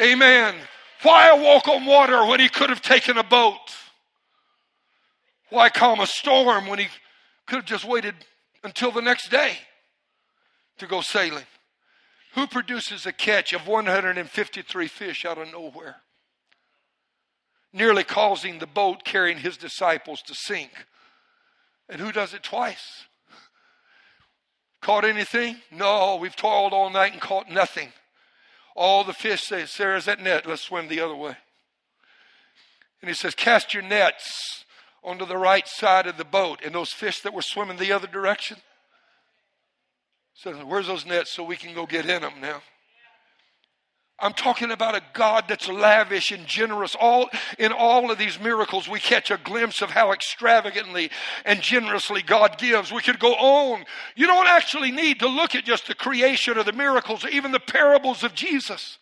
[0.00, 0.54] Amen.
[1.02, 3.58] Why walk on water when He could have taken a boat?
[5.50, 6.88] Why calm a storm when he
[7.46, 8.14] could have just waited
[8.62, 9.56] until the next day
[10.78, 11.44] to go sailing?
[12.34, 15.96] Who produces a catch of 153 fish out of nowhere?
[17.72, 20.70] Nearly causing the boat carrying his disciples to sink.
[21.88, 23.04] And who does it twice?
[24.80, 25.56] Caught anything?
[25.70, 27.92] No, we've toiled all night and caught nothing.
[28.76, 31.36] All the fish say, Sarah's that net, let's swim the other way.
[33.00, 34.64] And he says, Cast your nets
[35.02, 38.06] onto the right side of the boat, and those fish that were swimming the other
[38.06, 38.58] direction.
[40.44, 42.62] Where's those nets so we can go get in them now?
[44.20, 46.96] I'm talking about a God that's lavish and generous.
[46.98, 51.10] All in all of these miracles, we catch a glimpse of how extravagantly
[51.44, 52.92] and generously God gives.
[52.92, 53.84] We could go on.
[54.16, 57.52] You don't actually need to look at just the creation or the miracles or even
[57.52, 58.98] the parables of Jesus.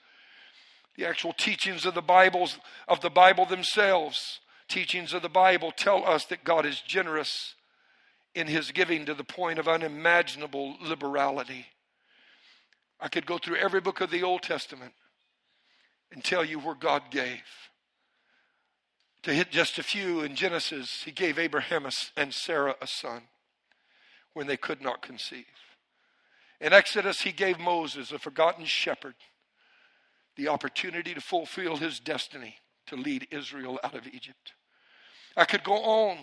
[0.97, 6.05] The actual teachings of the Bibles of the Bible themselves teachings of the Bible tell
[6.05, 7.55] us that God is generous
[8.37, 11.67] in his giving to the point of unimaginable liberality.
[13.01, 14.93] I could go through every book of the Old Testament
[16.13, 17.43] and tell you where God gave.
[19.23, 23.23] To hit just a few in Genesis, he gave Abraham and Sarah a son
[24.35, 25.47] when they could not conceive.
[26.61, 29.15] In Exodus, he gave Moses, a forgotten shepherd,
[30.37, 34.53] the opportunity to fulfill his destiny to lead Israel out of Egypt.
[35.37, 36.19] I could go on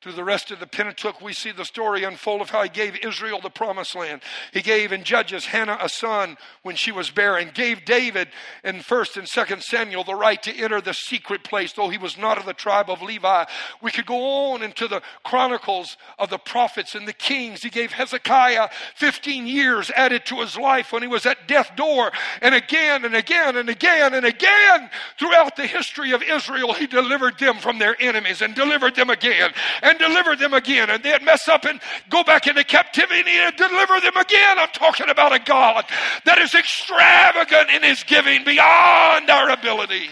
[0.00, 2.96] through the rest of the Pentateuch, we see the story unfold of how he gave
[3.04, 4.22] Israel the promised land.
[4.52, 8.28] He gave in Judges Hannah a son when she was barren, gave David
[8.62, 12.16] in 1st and 2nd Samuel the right to enter the secret place, though he was
[12.16, 13.46] not of the tribe of Levi.
[13.82, 17.64] We could go on into the chronicles of the prophets and the kings.
[17.64, 22.12] He gave Hezekiah 15 years added to his life when he was at death door.
[22.40, 27.36] And again and again and again and again throughout the history of Israel, he delivered
[27.40, 29.50] them from their enemies and delivered them again
[29.96, 30.90] deliver them again.
[30.90, 34.58] And they'd mess up and go back into captivity and deliver them again.
[34.58, 35.84] I'm talking about a God
[36.24, 40.10] that is extravagant in his giving beyond our ability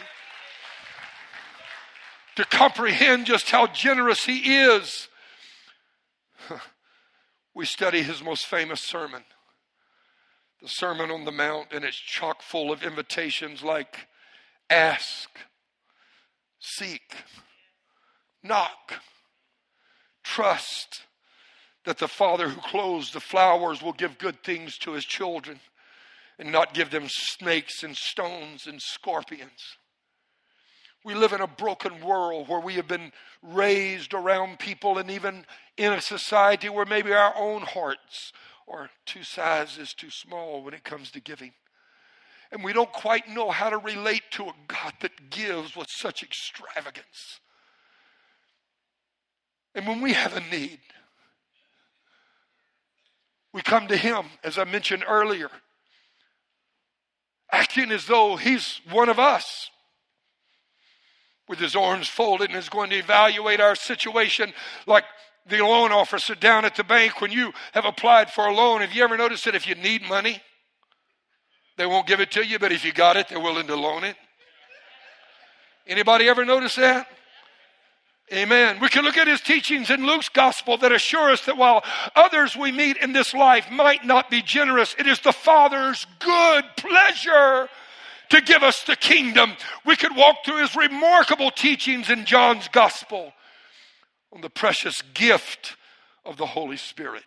[2.36, 5.08] to comprehend just how generous he is.
[7.54, 9.24] We study his most famous sermon,
[10.60, 14.08] the Sermon on the Mount, and it's chock full of invitations like
[14.68, 15.30] ask,
[16.58, 17.14] seek,
[18.42, 19.00] knock
[20.26, 21.02] Trust
[21.84, 25.60] that the Father who clothes the flowers will give good things to his children
[26.38, 29.78] and not give them snakes and stones and scorpions.
[31.04, 35.46] We live in a broken world where we have been raised around people and even
[35.76, 38.32] in a society where maybe our own hearts
[38.68, 41.52] are two sizes too small when it comes to giving.
[42.50, 46.22] And we don't quite know how to relate to a God that gives with such
[46.22, 47.40] extravagance.
[49.76, 50.80] And when we have a need,
[53.52, 55.50] we come to Him, as I mentioned earlier,
[57.52, 59.70] acting as though He's one of us,
[61.46, 64.52] with His arms folded and is going to evaluate our situation
[64.86, 65.04] like
[65.46, 68.80] the loan officer down at the bank when you have applied for a loan.
[68.80, 70.40] Have you ever noticed that if you need money,
[71.76, 74.04] they won't give it to you, but if you got it, they're willing to loan
[74.04, 74.16] it?
[75.86, 77.06] Anybody ever notice that?
[78.32, 78.80] Amen.
[78.80, 81.84] We can look at his teachings in Luke's gospel that assure us that while
[82.16, 86.64] others we meet in this life might not be generous, it is the Father's good
[86.76, 87.68] pleasure
[88.30, 89.52] to give us the kingdom.
[89.84, 93.32] We could walk through his remarkable teachings in John's gospel
[94.32, 95.76] on the precious gift
[96.24, 97.22] of the Holy Spirit.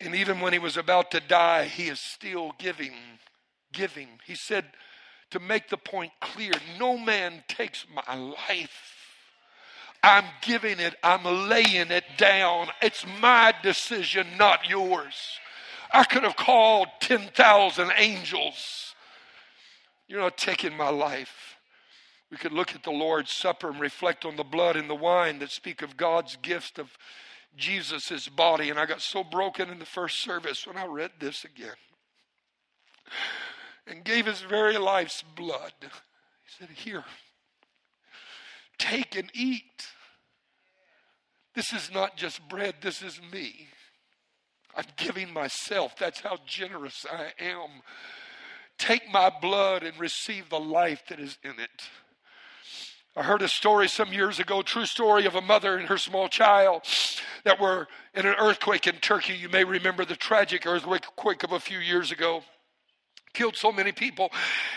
[0.00, 2.94] And even when he was about to die, he is still giving,
[3.74, 4.08] giving.
[4.24, 4.64] He said,
[5.32, 8.99] to make the point clear, no man takes my life
[10.02, 12.68] I'm giving it, I'm laying it down.
[12.80, 15.38] It's my decision, not yours.
[15.92, 18.94] I could have called 10,000 angels.
[20.08, 21.56] You're not taking my life.
[22.30, 25.40] We could look at the Lord's Supper and reflect on the blood and the wine
[25.40, 26.96] that speak of God's gift of
[27.56, 28.70] Jesus' body.
[28.70, 31.74] And I got so broken in the first service when I read this again.
[33.86, 35.72] And gave his very life's blood.
[35.80, 35.88] He
[36.58, 37.04] said, Here,
[38.80, 39.86] Take and eat.
[41.54, 43.68] This is not just bread, this is me.
[44.74, 45.96] I'm giving myself.
[45.98, 47.68] That's how generous I am.
[48.78, 51.88] Take my blood and receive the life that is in it.
[53.14, 56.28] I heard a story some years ago, true story of a mother and her small
[56.28, 56.82] child
[57.44, 59.34] that were in an earthquake in Turkey.
[59.34, 62.44] You may remember the tragic earthquake of a few years ago
[63.32, 64.30] killed so many people.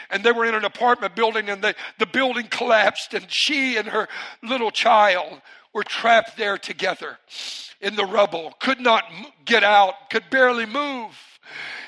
[0.09, 3.87] And they were in an apartment building and the, the building collapsed and she and
[3.87, 4.07] her
[4.41, 5.41] little child
[5.73, 7.17] were trapped there together
[7.81, 9.03] in the rubble, could not
[9.43, 11.11] get out, could barely move.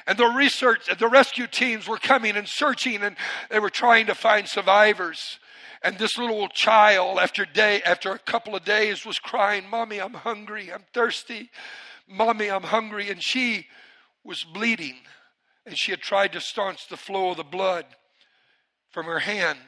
[0.07, 3.15] And the research, the rescue teams were coming and searching and
[3.49, 5.39] they were trying to find survivors.
[5.81, 10.13] And this little child, after day, after a couple of days, was crying, "Mommy, I'm
[10.13, 10.71] hungry.
[10.73, 11.51] I'm thirsty.
[12.07, 13.67] Mommy, I'm hungry." And she
[14.23, 14.97] was bleeding
[15.65, 17.85] and she had tried to staunch the flow of the blood
[18.91, 19.59] from her hand.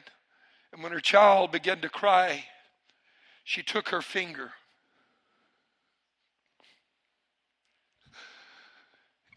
[0.72, 2.44] And when her child began to cry,
[3.44, 4.52] she took her finger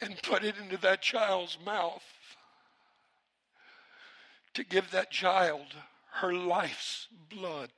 [0.02, 2.04] and put it into that child's mouth
[4.54, 5.68] to give that child
[6.14, 7.70] her life's blood.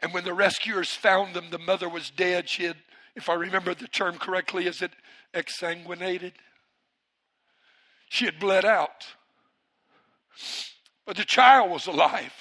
[0.00, 2.50] And when the rescuers found them, the mother was dead.
[2.50, 2.76] She had
[3.16, 4.92] if I remember the term correctly, is it
[5.32, 6.32] exsanguinated?
[8.08, 9.06] She had bled out.
[11.06, 12.32] But the child was alive.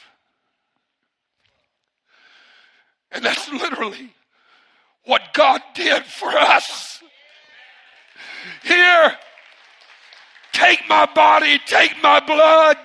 [3.11, 4.13] And that's literally
[5.05, 7.03] what God did for us.
[8.63, 9.15] Here,
[10.53, 12.77] take my body, take my blood.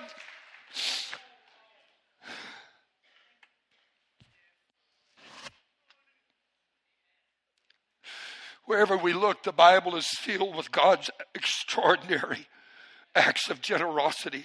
[8.69, 12.45] Wherever we look, the Bible is filled with God's extraordinary
[13.15, 14.43] acts of generosity.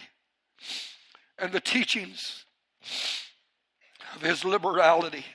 [1.38, 2.46] And the teachings
[4.16, 5.26] of his liberality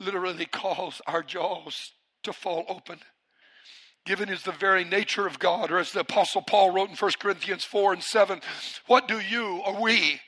[0.00, 1.92] literally cause our jaws
[2.24, 2.98] to fall open.
[4.06, 7.12] Given is the very nature of God, or as the Apostle Paul wrote in 1
[7.20, 8.40] Corinthians 4 and 7,
[8.88, 10.20] what do you or we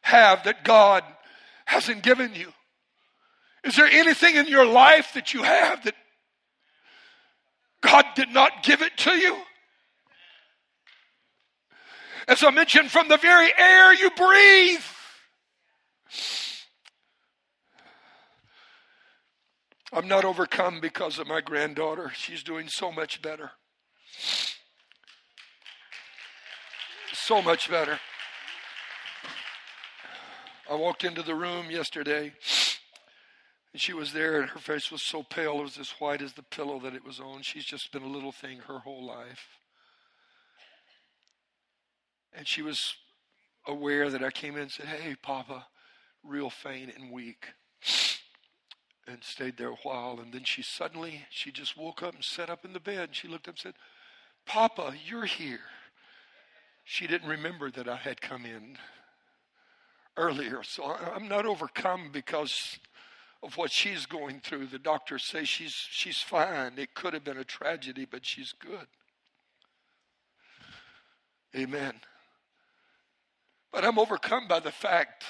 [0.00, 1.04] have that God
[1.64, 2.52] hasn't given you?
[3.62, 5.94] Is there anything in your life that you have that
[7.82, 9.36] God did not give it to you?
[12.28, 14.80] As I mentioned, from the very air you breathe.
[19.92, 22.12] I'm not overcome because of my granddaughter.
[22.14, 23.50] She's doing so much better.
[27.12, 27.98] So much better.
[30.70, 32.32] I walked into the room yesterday
[33.72, 36.34] and she was there and her face was so pale, it was as white as
[36.34, 37.42] the pillow that it was on.
[37.42, 39.58] She's just been a little thing her whole life.
[42.34, 42.94] And she was
[43.66, 45.66] aware that I came in and said, Hey, Papa,
[46.22, 47.46] real faint and weak
[49.06, 50.20] and stayed there a while.
[50.20, 53.08] And then she suddenly, she just woke up and sat up in the bed.
[53.08, 53.74] And she looked up and said,
[54.46, 55.60] Papa, you're here.
[56.84, 58.76] She didn't remember that I had come in
[60.16, 60.62] earlier.
[60.62, 62.78] So I'm not overcome because
[63.42, 64.66] of what she's going through.
[64.66, 66.72] The doctors say she's, she's fine.
[66.76, 68.86] It could have been a tragedy, but she's good.
[71.54, 71.94] Amen.
[73.72, 75.24] But I'm overcome by the fact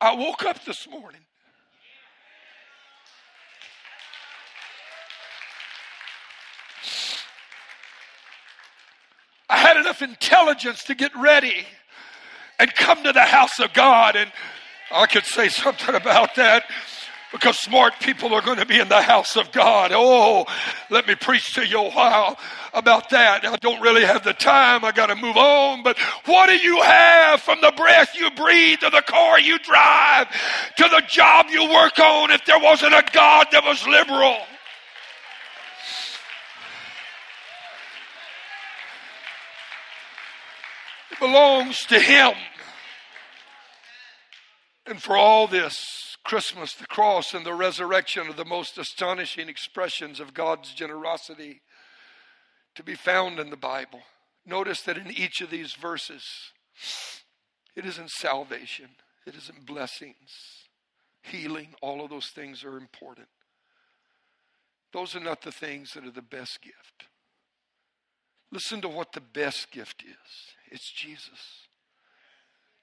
[0.00, 1.20] I woke up this morning.
[9.48, 11.66] I had enough intelligence to get ready
[12.58, 14.16] and come to the house of God.
[14.16, 14.32] And
[14.92, 16.64] I could say something about that
[17.32, 19.90] because smart people are going to be in the house of God.
[19.94, 20.44] Oh,
[20.90, 22.38] let me preach to you a while
[22.74, 23.44] about that.
[23.44, 24.84] I don't really have the time.
[24.84, 25.82] I got to move on.
[25.82, 30.28] But what do you have from the breath you breathe to the car you drive
[30.76, 34.36] to the job you work on if there wasn't a God that was liberal?
[41.12, 42.34] It belongs to Him.
[44.86, 50.20] And for all this, Christmas, the cross, and the resurrection are the most astonishing expressions
[50.20, 51.62] of God's generosity
[52.74, 54.00] to be found in the Bible.
[54.44, 56.24] Notice that in each of these verses,
[57.76, 58.88] it isn't salvation,
[59.26, 60.66] it isn't blessings,
[61.22, 63.28] healing, all of those things are important.
[64.92, 67.06] Those are not the things that are the best gift.
[68.50, 71.68] Listen to what the best gift is it's Jesus.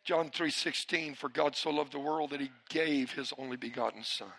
[0.09, 4.33] John 3:16 for God so loved the world that he gave his only begotten son.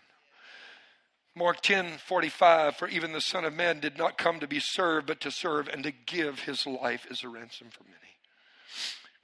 [1.32, 5.20] Mark 10:45 for even the son of man did not come to be served but
[5.20, 8.18] to serve and to give his life as a ransom for many.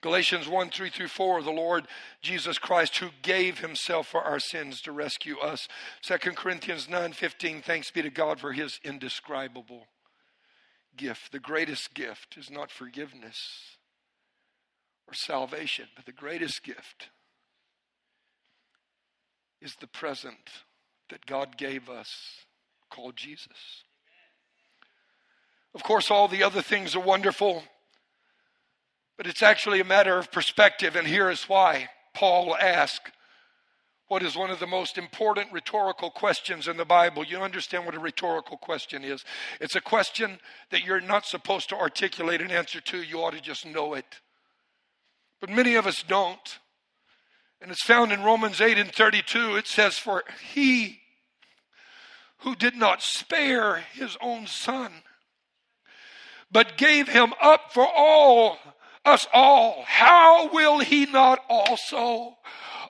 [0.03, 1.88] Galatians 1 3 through 4, the Lord
[2.22, 5.66] Jesus Christ who gave himself for our sins to rescue us.
[6.03, 9.88] 2 Corinthians 9 15, thanks be to God for his indescribable
[10.97, 11.32] gift.
[11.32, 13.78] The greatest gift is not forgiveness,
[15.09, 15.86] or salvation.
[15.94, 17.09] But the greatest gift
[19.61, 20.50] is the present
[21.11, 22.44] that God gave us
[22.90, 23.84] called Jesus.
[25.74, 27.62] Of course, all the other things are wonderful,
[29.16, 31.88] but it's actually a matter of perspective, and here is why.
[32.14, 33.12] Paul will ask
[34.09, 37.24] what is one of the most important rhetorical questions in the Bible.
[37.24, 39.24] You understand what a rhetorical question is.
[39.61, 40.38] It's a question
[40.70, 44.20] that you're not supposed to articulate an answer to, you ought to just know it.
[45.41, 46.59] But many of us don't.
[47.61, 49.57] And it's found in Romans 8 and 32.
[49.57, 51.01] It says, For he
[52.39, 54.93] who did not spare his own son,
[56.51, 58.59] but gave him up for all,
[59.05, 62.37] us all, how will he not also,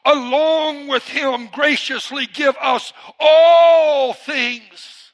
[0.05, 5.13] along with him, graciously give us all things?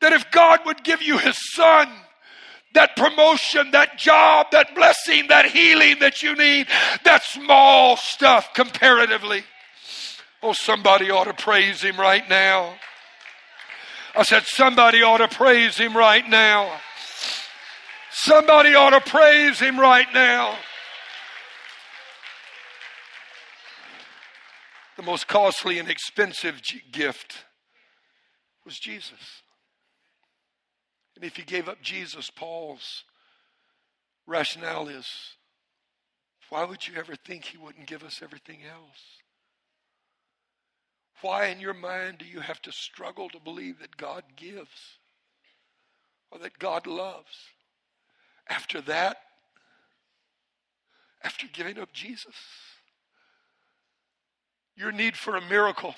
[0.00, 1.88] That if God would give you his son,
[2.74, 6.66] that promotion, that job, that blessing, that healing that you need,
[7.04, 9.44] that small stuff comparatively.
[10.42, 12.74] Oh, somebody ought to praise him right now.
[14.14, 16.80] I said, somebody ought to praise him right now.
[18.10, 20.58] Somebody ought to praise him right now.
[24.96, 26.60] The most costly and expensive
[26.92, 27.44] gift
[28.64, 29.42] was Jesus.
[31.22, 33.04] And if he gave up Jesus, Paul's
[34.26, 35.06] rationale is
[36.48, 39.20] why would you ever think he wouldn't give us everything else?
[41.20, 44.98] Why in your mind do you have to struggle to believe that God gives
[46.32, 47.36] or that God loves?
[48.48, 49.18] After that,
[51.22, 52.34] after giving up Jesus.
[54.74, 55.94] Your need for a miracle,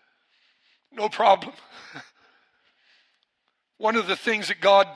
[0.90, 1.52] no problem.
[3.82, 4.86] One of the things that God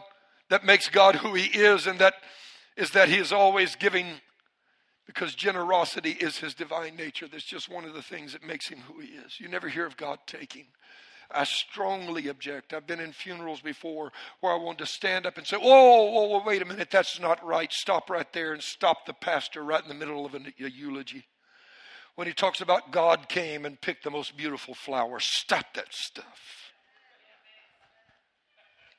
[0.48, 2.14] that makes God who he is and that
[2.76, 4.06] is that he is always giving
[5.08, 7.26] because generosity is his divine nature.
[7.26, 9.40] That's just one of the things that makes him who he is.
[9.40, 10.66] You never hear of God taking.
[11.32, 12.72] I strongly object.
[12.72, 16.26] I've been in funerals before where I wanted to stand up and say, whoa, whoa,
[16.28, 17.72] whoa, wait a minute, that's not right.
[17.72, 21.24] Stop right there and stop the pastor right in the middle of a, a eulogy.
[22.14, 26.66] When he talks about God came and picked the most beautiful flower, stop that stuff.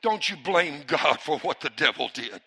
[0.01, 2.41] Don't you blame God for what the devil did.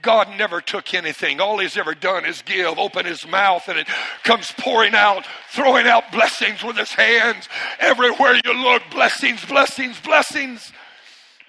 [0.00, 1.40] God never took anything.
[1.40, 3.88] All he's ever done is give, open his mouth, and it
[4.22, 7.48] comes pouring out, throwing out blessings with his hands.
[7.80, 10.72] Everywhere you look, blessings, blessings, blessings,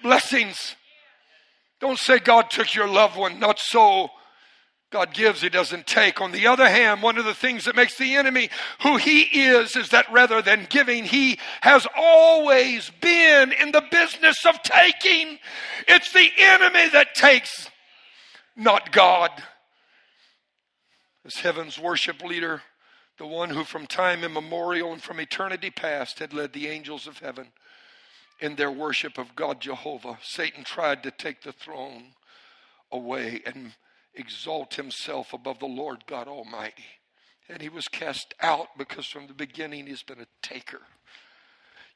[0.02, 0.74] blessings.
[1.80, 3.38] Don't say God took your loved one.
[3.38, 4.10] Not so.
[4.90, 6.20] God gives, He doesn't take.
[6.20, 8.50] On the other hand, one of the things that makes the enemy
[8.82, 14.44] who he is is that rather than giving, he has always been in the business
[14.44, 15.38] of taking.
[15.86, 17.70] It's the enemy that takes
[18.56, 19.30] not God.
[21.24, 22.62] As heaven's worship leader,
[23.18, 27.18] the one who from time immemorial and from eternity past had led the angels of
[27.18, 27.48] heaven
[28.40, 32.14] in their worship of God Jehovah, Satan tried to take the throne
[32.90, 33.74] away and
[34.20, 36.84] exalt himself above the Lord God Almighty.
[37.48, 40.82] And he was cast out because from the beginning he's been a taker.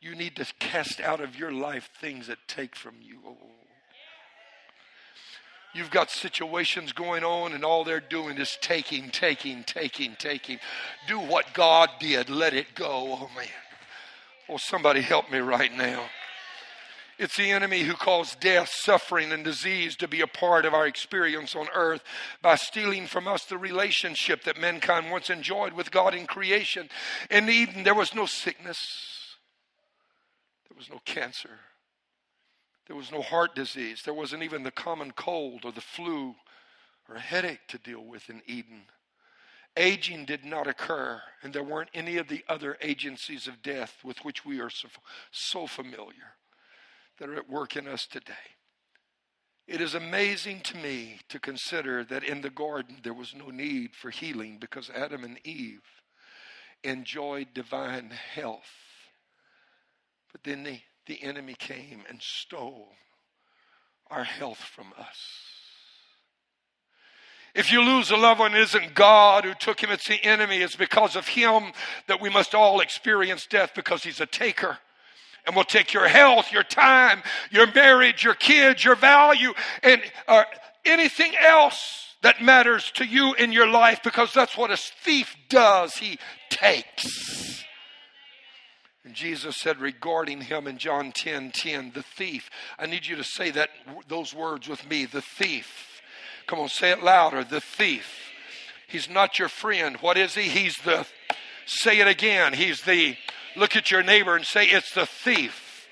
[0.00, 3.20] You need to cast out of your life things that take from you.
[3.26, 3.36] Oh,
[5.74, 10.60] You've got situations going on, and all they're doing is taking, taking, taking, taking.
[11.08, 12.30] Do what God did.
[12.30, 13.18] Let it go.
[13.20, 13.48] Oh, man.
[14.48, 16.04] Oh, somebody help me right now.
[17.18, 20.86] It's the enemy who caused death, suffering, and disease to be a part of our
[20.86, 22.02] experience on earth
[22.42, 26.88] by stealing from us the relationship that mankind once enjoyed with God in creation.
[27.30, 29.36] In Eden, there was no sickness,
[30.68, 31.60] there was no cancer,
[32.86, 34.02] there was no heart disease.
[34.04, 36.34] There wasn't even the common cold or the flu
[37.08, 38.82] or a headache to deal with in Eden.
[39.76, 44.24] Aging did not occur, and there weren't any of the other agencies of death with
[44.24, 44.88] which we are so,
[45.32, 46.34] so familiar
[47.18, 48.32] that are at work in us today.
[49.66, 53.94] It is amazing to me to consider that in the garden there was no need
[53.94, 55.82] for healing because Adam and Eve
[56.82, 58.60] enjoyed divine health.
[60.32, 62.88] But then the the enemy came and stole
[64.10, 65.18] our health from us.
[67.54, 70.58] If you lose a loved one, it isn't God who took him, it's the enemy.
[70.58, 71.72] It's because of him
[72.08, 74.78] that we must all experience death because he's a taker.
[75.46, 80.44] And we'll take your health, your time, your marriage, your kids, your value, and uh,
[80.84, 85.94] anything else that matters to you in your life because that's what a thief does.
[85.96, 86.18] He
[86.48, 87.62] takes.
[89.04, 92.48] And Jesus said regarding him in John 10 10, the thief.
[92.78, 93.68] I need you to say that
[94.08, 96.00] those words with me, the thief.
[96.46, 98.30] Come on, say it louder, the thief.
[98.88, 99.96] He's not your friend.
[100.00, 100.48] What is he?
[100.48, 101.06] He's the,
[101.66, 102.52] say it again.
[102.52, 103.16] He's the,
[103.56, 105.88] look at your neighbor and say, it's the thief.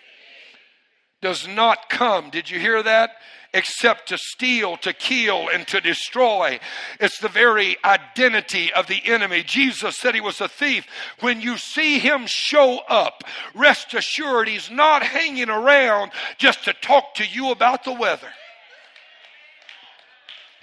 [1.21, 2.31] Does not come.
[2.31, 3.11] Did you hear that?
[3.55, 6.59] except to steal, to kill, and to destroy.
[7.01, 9.43] It's the very identity of the enemy.
[9.43, 10.87] Jesus said he was a thief.
[11.21, 17.15] When you see him show up, rest assured he's not hanging around just to talk
[17.17, 18.29] to you about the weather.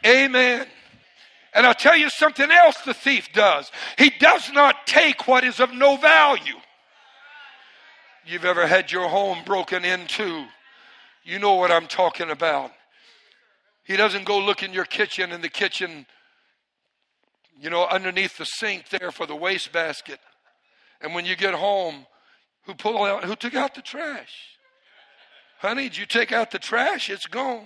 [0.06, 0.66] Amen.
[1.54, 3.72] And I'll tell you something else the thief does.
[3.98, 6.56] He does not take what is of no value.
[8.26, 10.46] You've ever had your home broken into?
[11.24, 12.72] You know what I'm talking about.
[13.84, 16.06] He doesn't go look in your kitchen in the kitchen,
[17.60, 20.20] you know, underneath the sink there for the wastebasket.
[21.02, 22.06] And when you get home,
[22.64, 24.58] who pulled out who took out the trash?
[25.58, 27.10] Honey, did you take out the trash?
[27.10, 27.66] It's gone.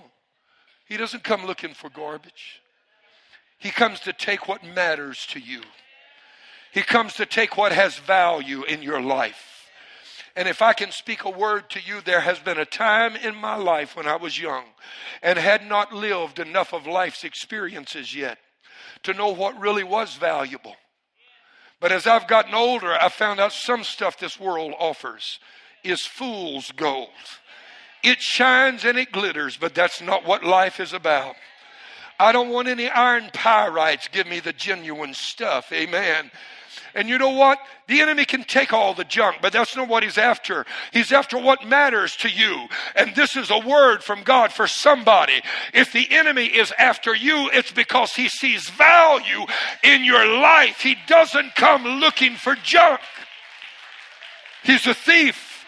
[0.86, 2.62] He doesn't come looking for garbage.
[3.64, 5.62] He comes to take what matters to you.
[6.70, 9.70] He comes to take what has value in your life.
[10.36, 13.34] And if I can speak a word to you, there has been a time in
[13.34, 14.64] my life when I was young
[15.22, 18.36] and had not lived enough of life's experiences yet
[19.04, 20.76] to know what really was valuable.
[21.80, 25.38] But as I've gotten older, I found out some stuff this world offers
[25.82, 27.08] is fool's gold.
[28.02, 31.36] It shines and it glitters, but that's not what life is about.
[32.18, 34.10] I don't want any iron pyrites.
[34.10, 35.72] Give me the genuine stuff.
[35.72, 36.30] Amen.
[36.94, 37.58] And you know what?
[37.88, 40.64] The enemy can take all the junk, but that's not what he's after.
[40.92, 42.68] He's after what matters to you.
[42.94, 45.42] And this is a word from God for somebody.
[45.72, 49.44] If the enemy is after you, it's because he sees value
[49.82, 50.80] in your life.
[50.80, 53.00] He doesn't come looking for junk.
[54.62, 55.66] He's a thief.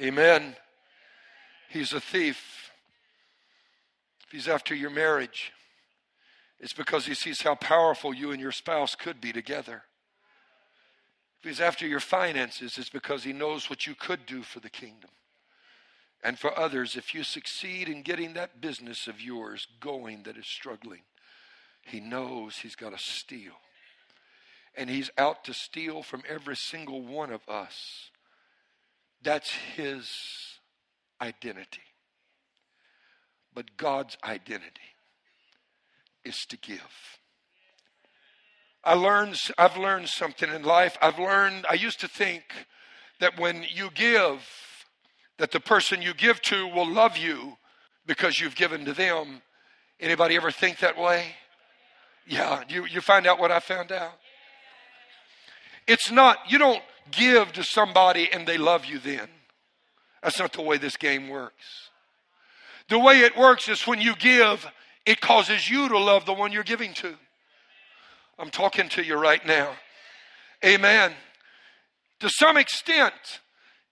[0.00, 0.54] Amen.
[1.70, 2.57] He's a thief.
[4.28, 5.52] If he's after your marriage,
[6.60, 9.84] it's because he sees how powerful you and your spouse could be together.
[11.40, 14.68] If he's after your finances, it's because he knows what you could do for the
[14.68, 15.08] kingdom.
[16.22, 20.46] And for others, if you succeed in getting that business of yours going that is
[20.46, 21.02] struggling,
[21.86, 23.54] he knows he's got to steal.
[24.76, 28.10] And he's out to steal from every single one of us.
[29.22, 30.10] That's his
[31.18, 31.80] identity.
[33.58, 34.94] But God's identity
[36.24, 37.18] is to give.
[38.84, 40.96] I learned, I've learned something in life.
[41.02, 42.44] I've learned, I used to think
[43.18, 44.48] that when you give,
[45.38, 47.56] that the person you give to will love you
[48.06, 49.42] because you've given to them.
[49.98, 51.24] Anybody ever think that way?
[52.28, 54.12] Yeah, you, you find out what I found out?
[55.88, 59.26] It's not, you don't give to somebody and they love you then.
[60.22, 61.87] That's not the way this game works.
[62.88, 64.66] The way it works is when you give,
[65.04, 67.14] it causes you to love the one you're giving to.
[68.38, 69.70] I'm talking to you right now.
[70.64, 71.12] Amen.
[72.20, 73.12] To some extent,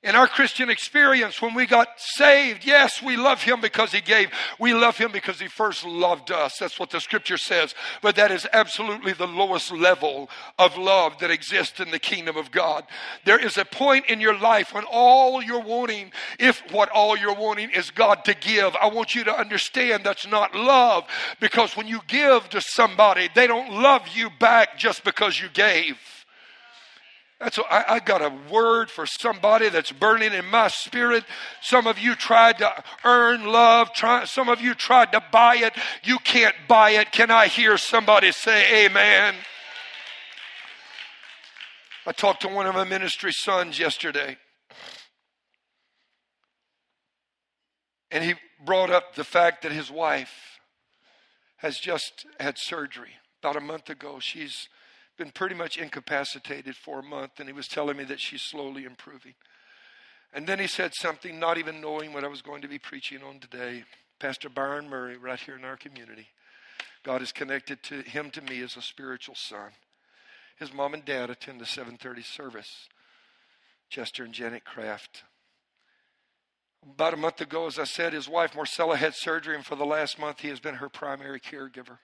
[0.03, 4.31] in our Christian experience, when we got saved, yes, we love Him because He gave.
[4.61, 6.59] We love Him because He first loved us.
[6.59, 7.75] That's what the scripture says.
[8.03, 10.31] But that is absolutely the lowest level
[10.61, 12.85] of love that exists in the kingdom of God.
[13.25, 17.35] There is a point in your life when all you're wanting, if what all you're
[17.35, 21.05] wanting is God to give, I want you to understand that's not love
[21.41, 25.99] because when you give to somebody, they don't love you back just because you gave.
[27.39, 31.24] That's I, I got a word for somebody that's burning in my spirit.
[31.61, 33.93] Some of you tried to earn love.
[33.93, 35.74] Try, some of you tried to buy it.
[36.03, 37.12] You can't buy it.
[37.12, 39.34] Can I hear somebody say amen?
[42.07, 44.39] I talked to one of my ministry sons yesterday.
[48.11, 48.34] And he
[48.64, 50.59] brought up the fact that his wife
[51.57, 53.11] has just had surgery
[53.43, 54.20] about a month ago.
[54.20, 54.68] She's
[55.17, 58.85] been pretty much incapacitated for a month, and he was telling me that she's slowly
[58.85, 59.35] improving.
[60.33, 63.23] And then he said something, not even knowing what I was going to be preaching
[63.23, 63.85] on today.
[64.19, 66.29] Pastor Byron Murray, right here in our community.
[67.03, 69.71] God has connected to him to me as a spiritual son.
[70.59, 72.89] His mom and dad attend the 7:30 service.
[73.89, 75.23] Chester and Janet Kraft.
[76.83, 79.87] About a month ago, as I said, his wife Marcella had surgery, and for the
[79.87, 81.99] last month, he has been her primary caregiver.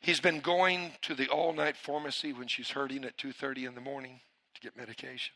[0.00, 4.20] He's been going to the all-night pharmacy when she's hurting at 2:30 in the morning
[4.54, 5.34] to get medication.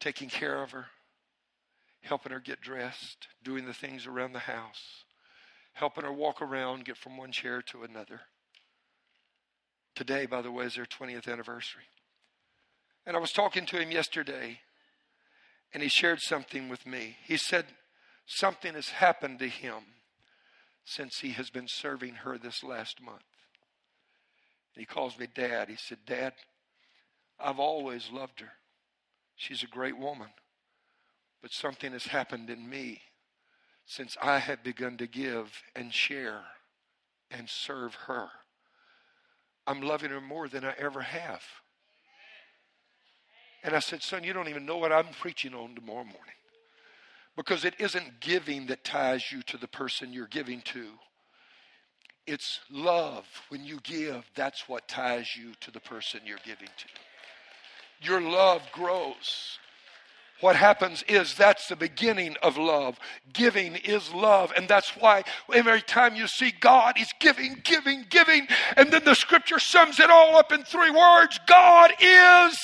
[0.00, 0.90] Taking care of her,
[2.00, 5.04] helping her get dressed, doing the things around the house,
[5.74, 8.22] helping her walk around, get from one chair to another.
[9.94, 11.88] Today, by the way, is their 20th anniversary.
[13.04, 14.62] And I was talking to him yesterday,
[15.74, 17.18] and he shared something with me.
[17.24, 17.66] He said
[18.24, 19.84] something has happened to him
[20.84, 23.22] since he has been serving her this last month.
[24.74, 25.68] And he calls me dad.
[25.68, 26.32] He said, Dad,
[27.38, 28.52] I've always loved her.
[29.36, 30.28] She's a great woman.
[31.40, 33.00] But something has happened in me
[33.84, 36.42] since I have begun to give and share
[37.30, 38.28] and serve her.
[39.66, 41.42] I'm loving her more than I ever have.
[43.64, 46.34] And I said, Son, you don't even know what I'm preaching on tomorrow morning.
[47.36, 50.88] Because it isn't giving that ties you to the person you're giving to.
[52.26, 53.24] It's love.
[53.48, 56.86] When you give, that's what ties you to the person you're giving to.
[58.06, 59.58] Your love grows.
[60.40, 62.98] What happens is that's the beginning of love.
[63.32, 64.52] Giving is love.
[64.56, 65.22] And that's why
[65.54, 68.48] every time you see God, He's giving, giving, giving.
[68.76, 72.58] And then the scripture sums it all up in three words God is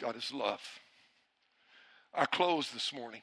[0.00, 0.62] God is love.
[2.14, 3.20] I close this morning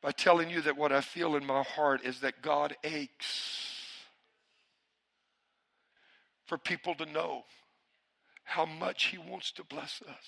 [0.00, 3.66] by telling you that what I feel in my heart is that God aches
[6.46, 7.42] for people to know
[8.44, 10.26] how much He wants to bless us.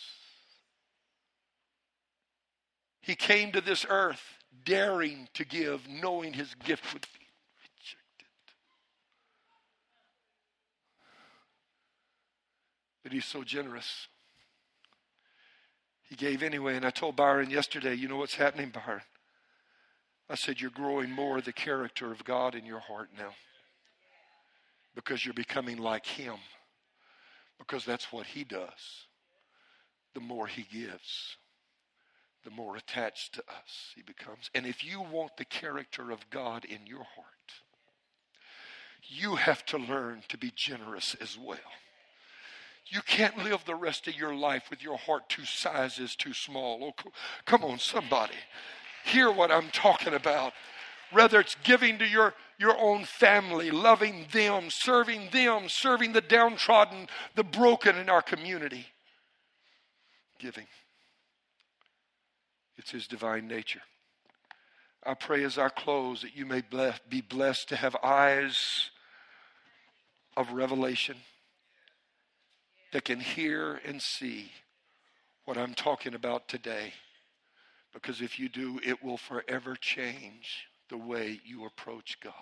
[3.00, 4.22] He came to this earth
[4.64, 7.26] daring to give, knowing His gift would be
[7.62, 8.28] rejected.
[13.04, 14.08] But He's so generous.
[16.08, 16.76] He gave anyway.
[16.76, 19.02] And I told Byron yesterday, you know what's happening, Byron?
[20.30, 23.32] I said, You're growing more the character of God in your heart now.
[24.94, 26.34] because you're becoming like Him.
[27.58, 29.06] Because that's what He does.
[30.14, 31.36] The more He gives,
[32.44, 34.50] the more attached to us He becomes.
[34.54, 37.52] And if you want the character of God in your heart,
[39.06, 41.58] you have to learn to be generous as well.
[42.90, 46.82] You can't live the rest of your life with your heart two sizes too small.
[46.82, 47.10] Oh,
[47.44, 48.34] come on, somebody.
[49.04, 50.54] Hear what I'm talking about.
[51.12, 57.08] Whether it's giving to your, your own family, loving them, serving them, serving the downtrodden,
[57.34, 58.86] the broken in our community.
[60.38, 60.66] Giving.
[62.78, 63.82] It's His divine nature.
[65.04, 66.62] I pray as I close that you may
[67.08, 68.90] be blessed to have eyes
[70.36, 71.16] of revelation
[72.92, 74.50] that can hear and see
[75.44, 76.92] what I'm talking about today.
[77.92, 82.32] Because if you do, it will forever change the way you approach God.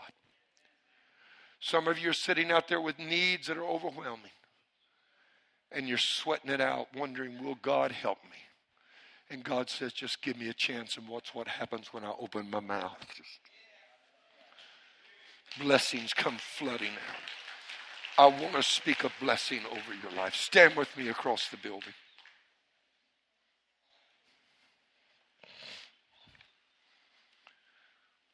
[1.60, 4.30] Some of you are sitting out there with needs that are overwhelming,
[5.72, 8.36] and you're sweating it out, wondering, will God help me?
[9.30, 12.50] And God says, just give me a chance, and what's what happens when I open
[12.50, 12.96] my mouth?
[15.60, 17.45] Blessings come flooding out.
[18.18, 20.34] I want to speak a blessing over your life.
[20.34, 21.92] Stand with me across the building.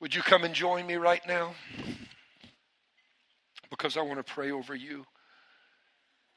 [0.01, 1.55] Would you come and join me right now?
[3.70, 5.05] Because I want to pray over you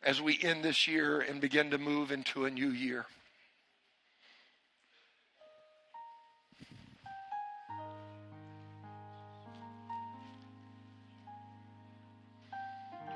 [0.03, 3.05] as we end this year and begin to move into a new year.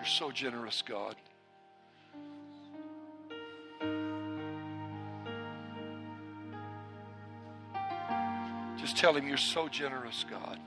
[0.10, 1.16] So generous, God.
[8.78, 10.60] Just tell him you're so generous, God.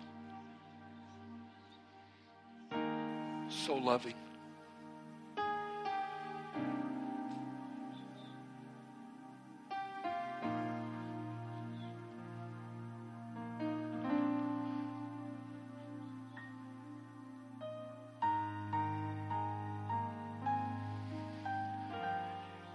[3.49, 4.15] So loving.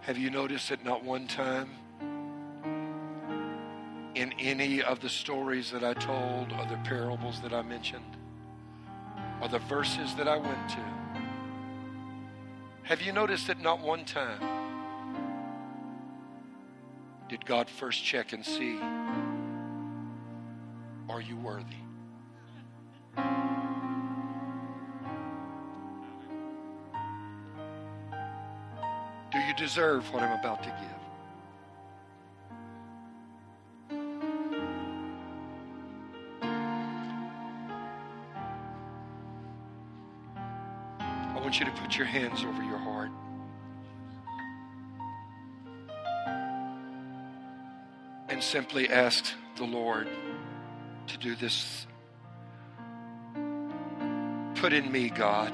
[0.08, 1.70] Have you noticed that not one time
[4.16, 8.16] in any of the stories that I told or the parables that I mentioned
[9.42, 10.80] or the verses that I went to,
[12.84, 14.40] have you noticed that not one time
[17.28, 18.80] did God first check and see,
[21.10, 21.87] are you worthy?
[29.58, 30.78] Deserve what I'm about to give.
[41.10, 43.10] I want you to put your hands over your heart.
[48.30, 50.08] And simply ask the Lord
[51.08, 51.88] to do this.
[54.56, 55.52] Put in me, God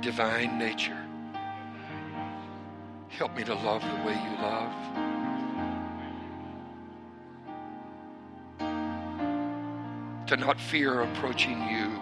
[0.00, 0.96] divine nature.
[3.08, 4.72] Help me to love the way you love.
[10.28, 12.00] To not fear approaching you.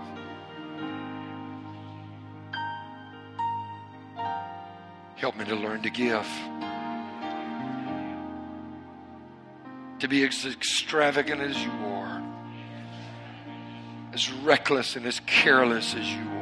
[5.16, 6.26] Help me to learn to give.
[9.98, 12.22] To be as extravagant as you are,
[14.12, 16.37] as reckless and as careless as you are.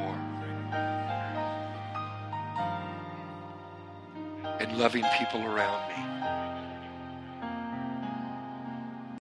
[4.77, 6.16] Loving people around me.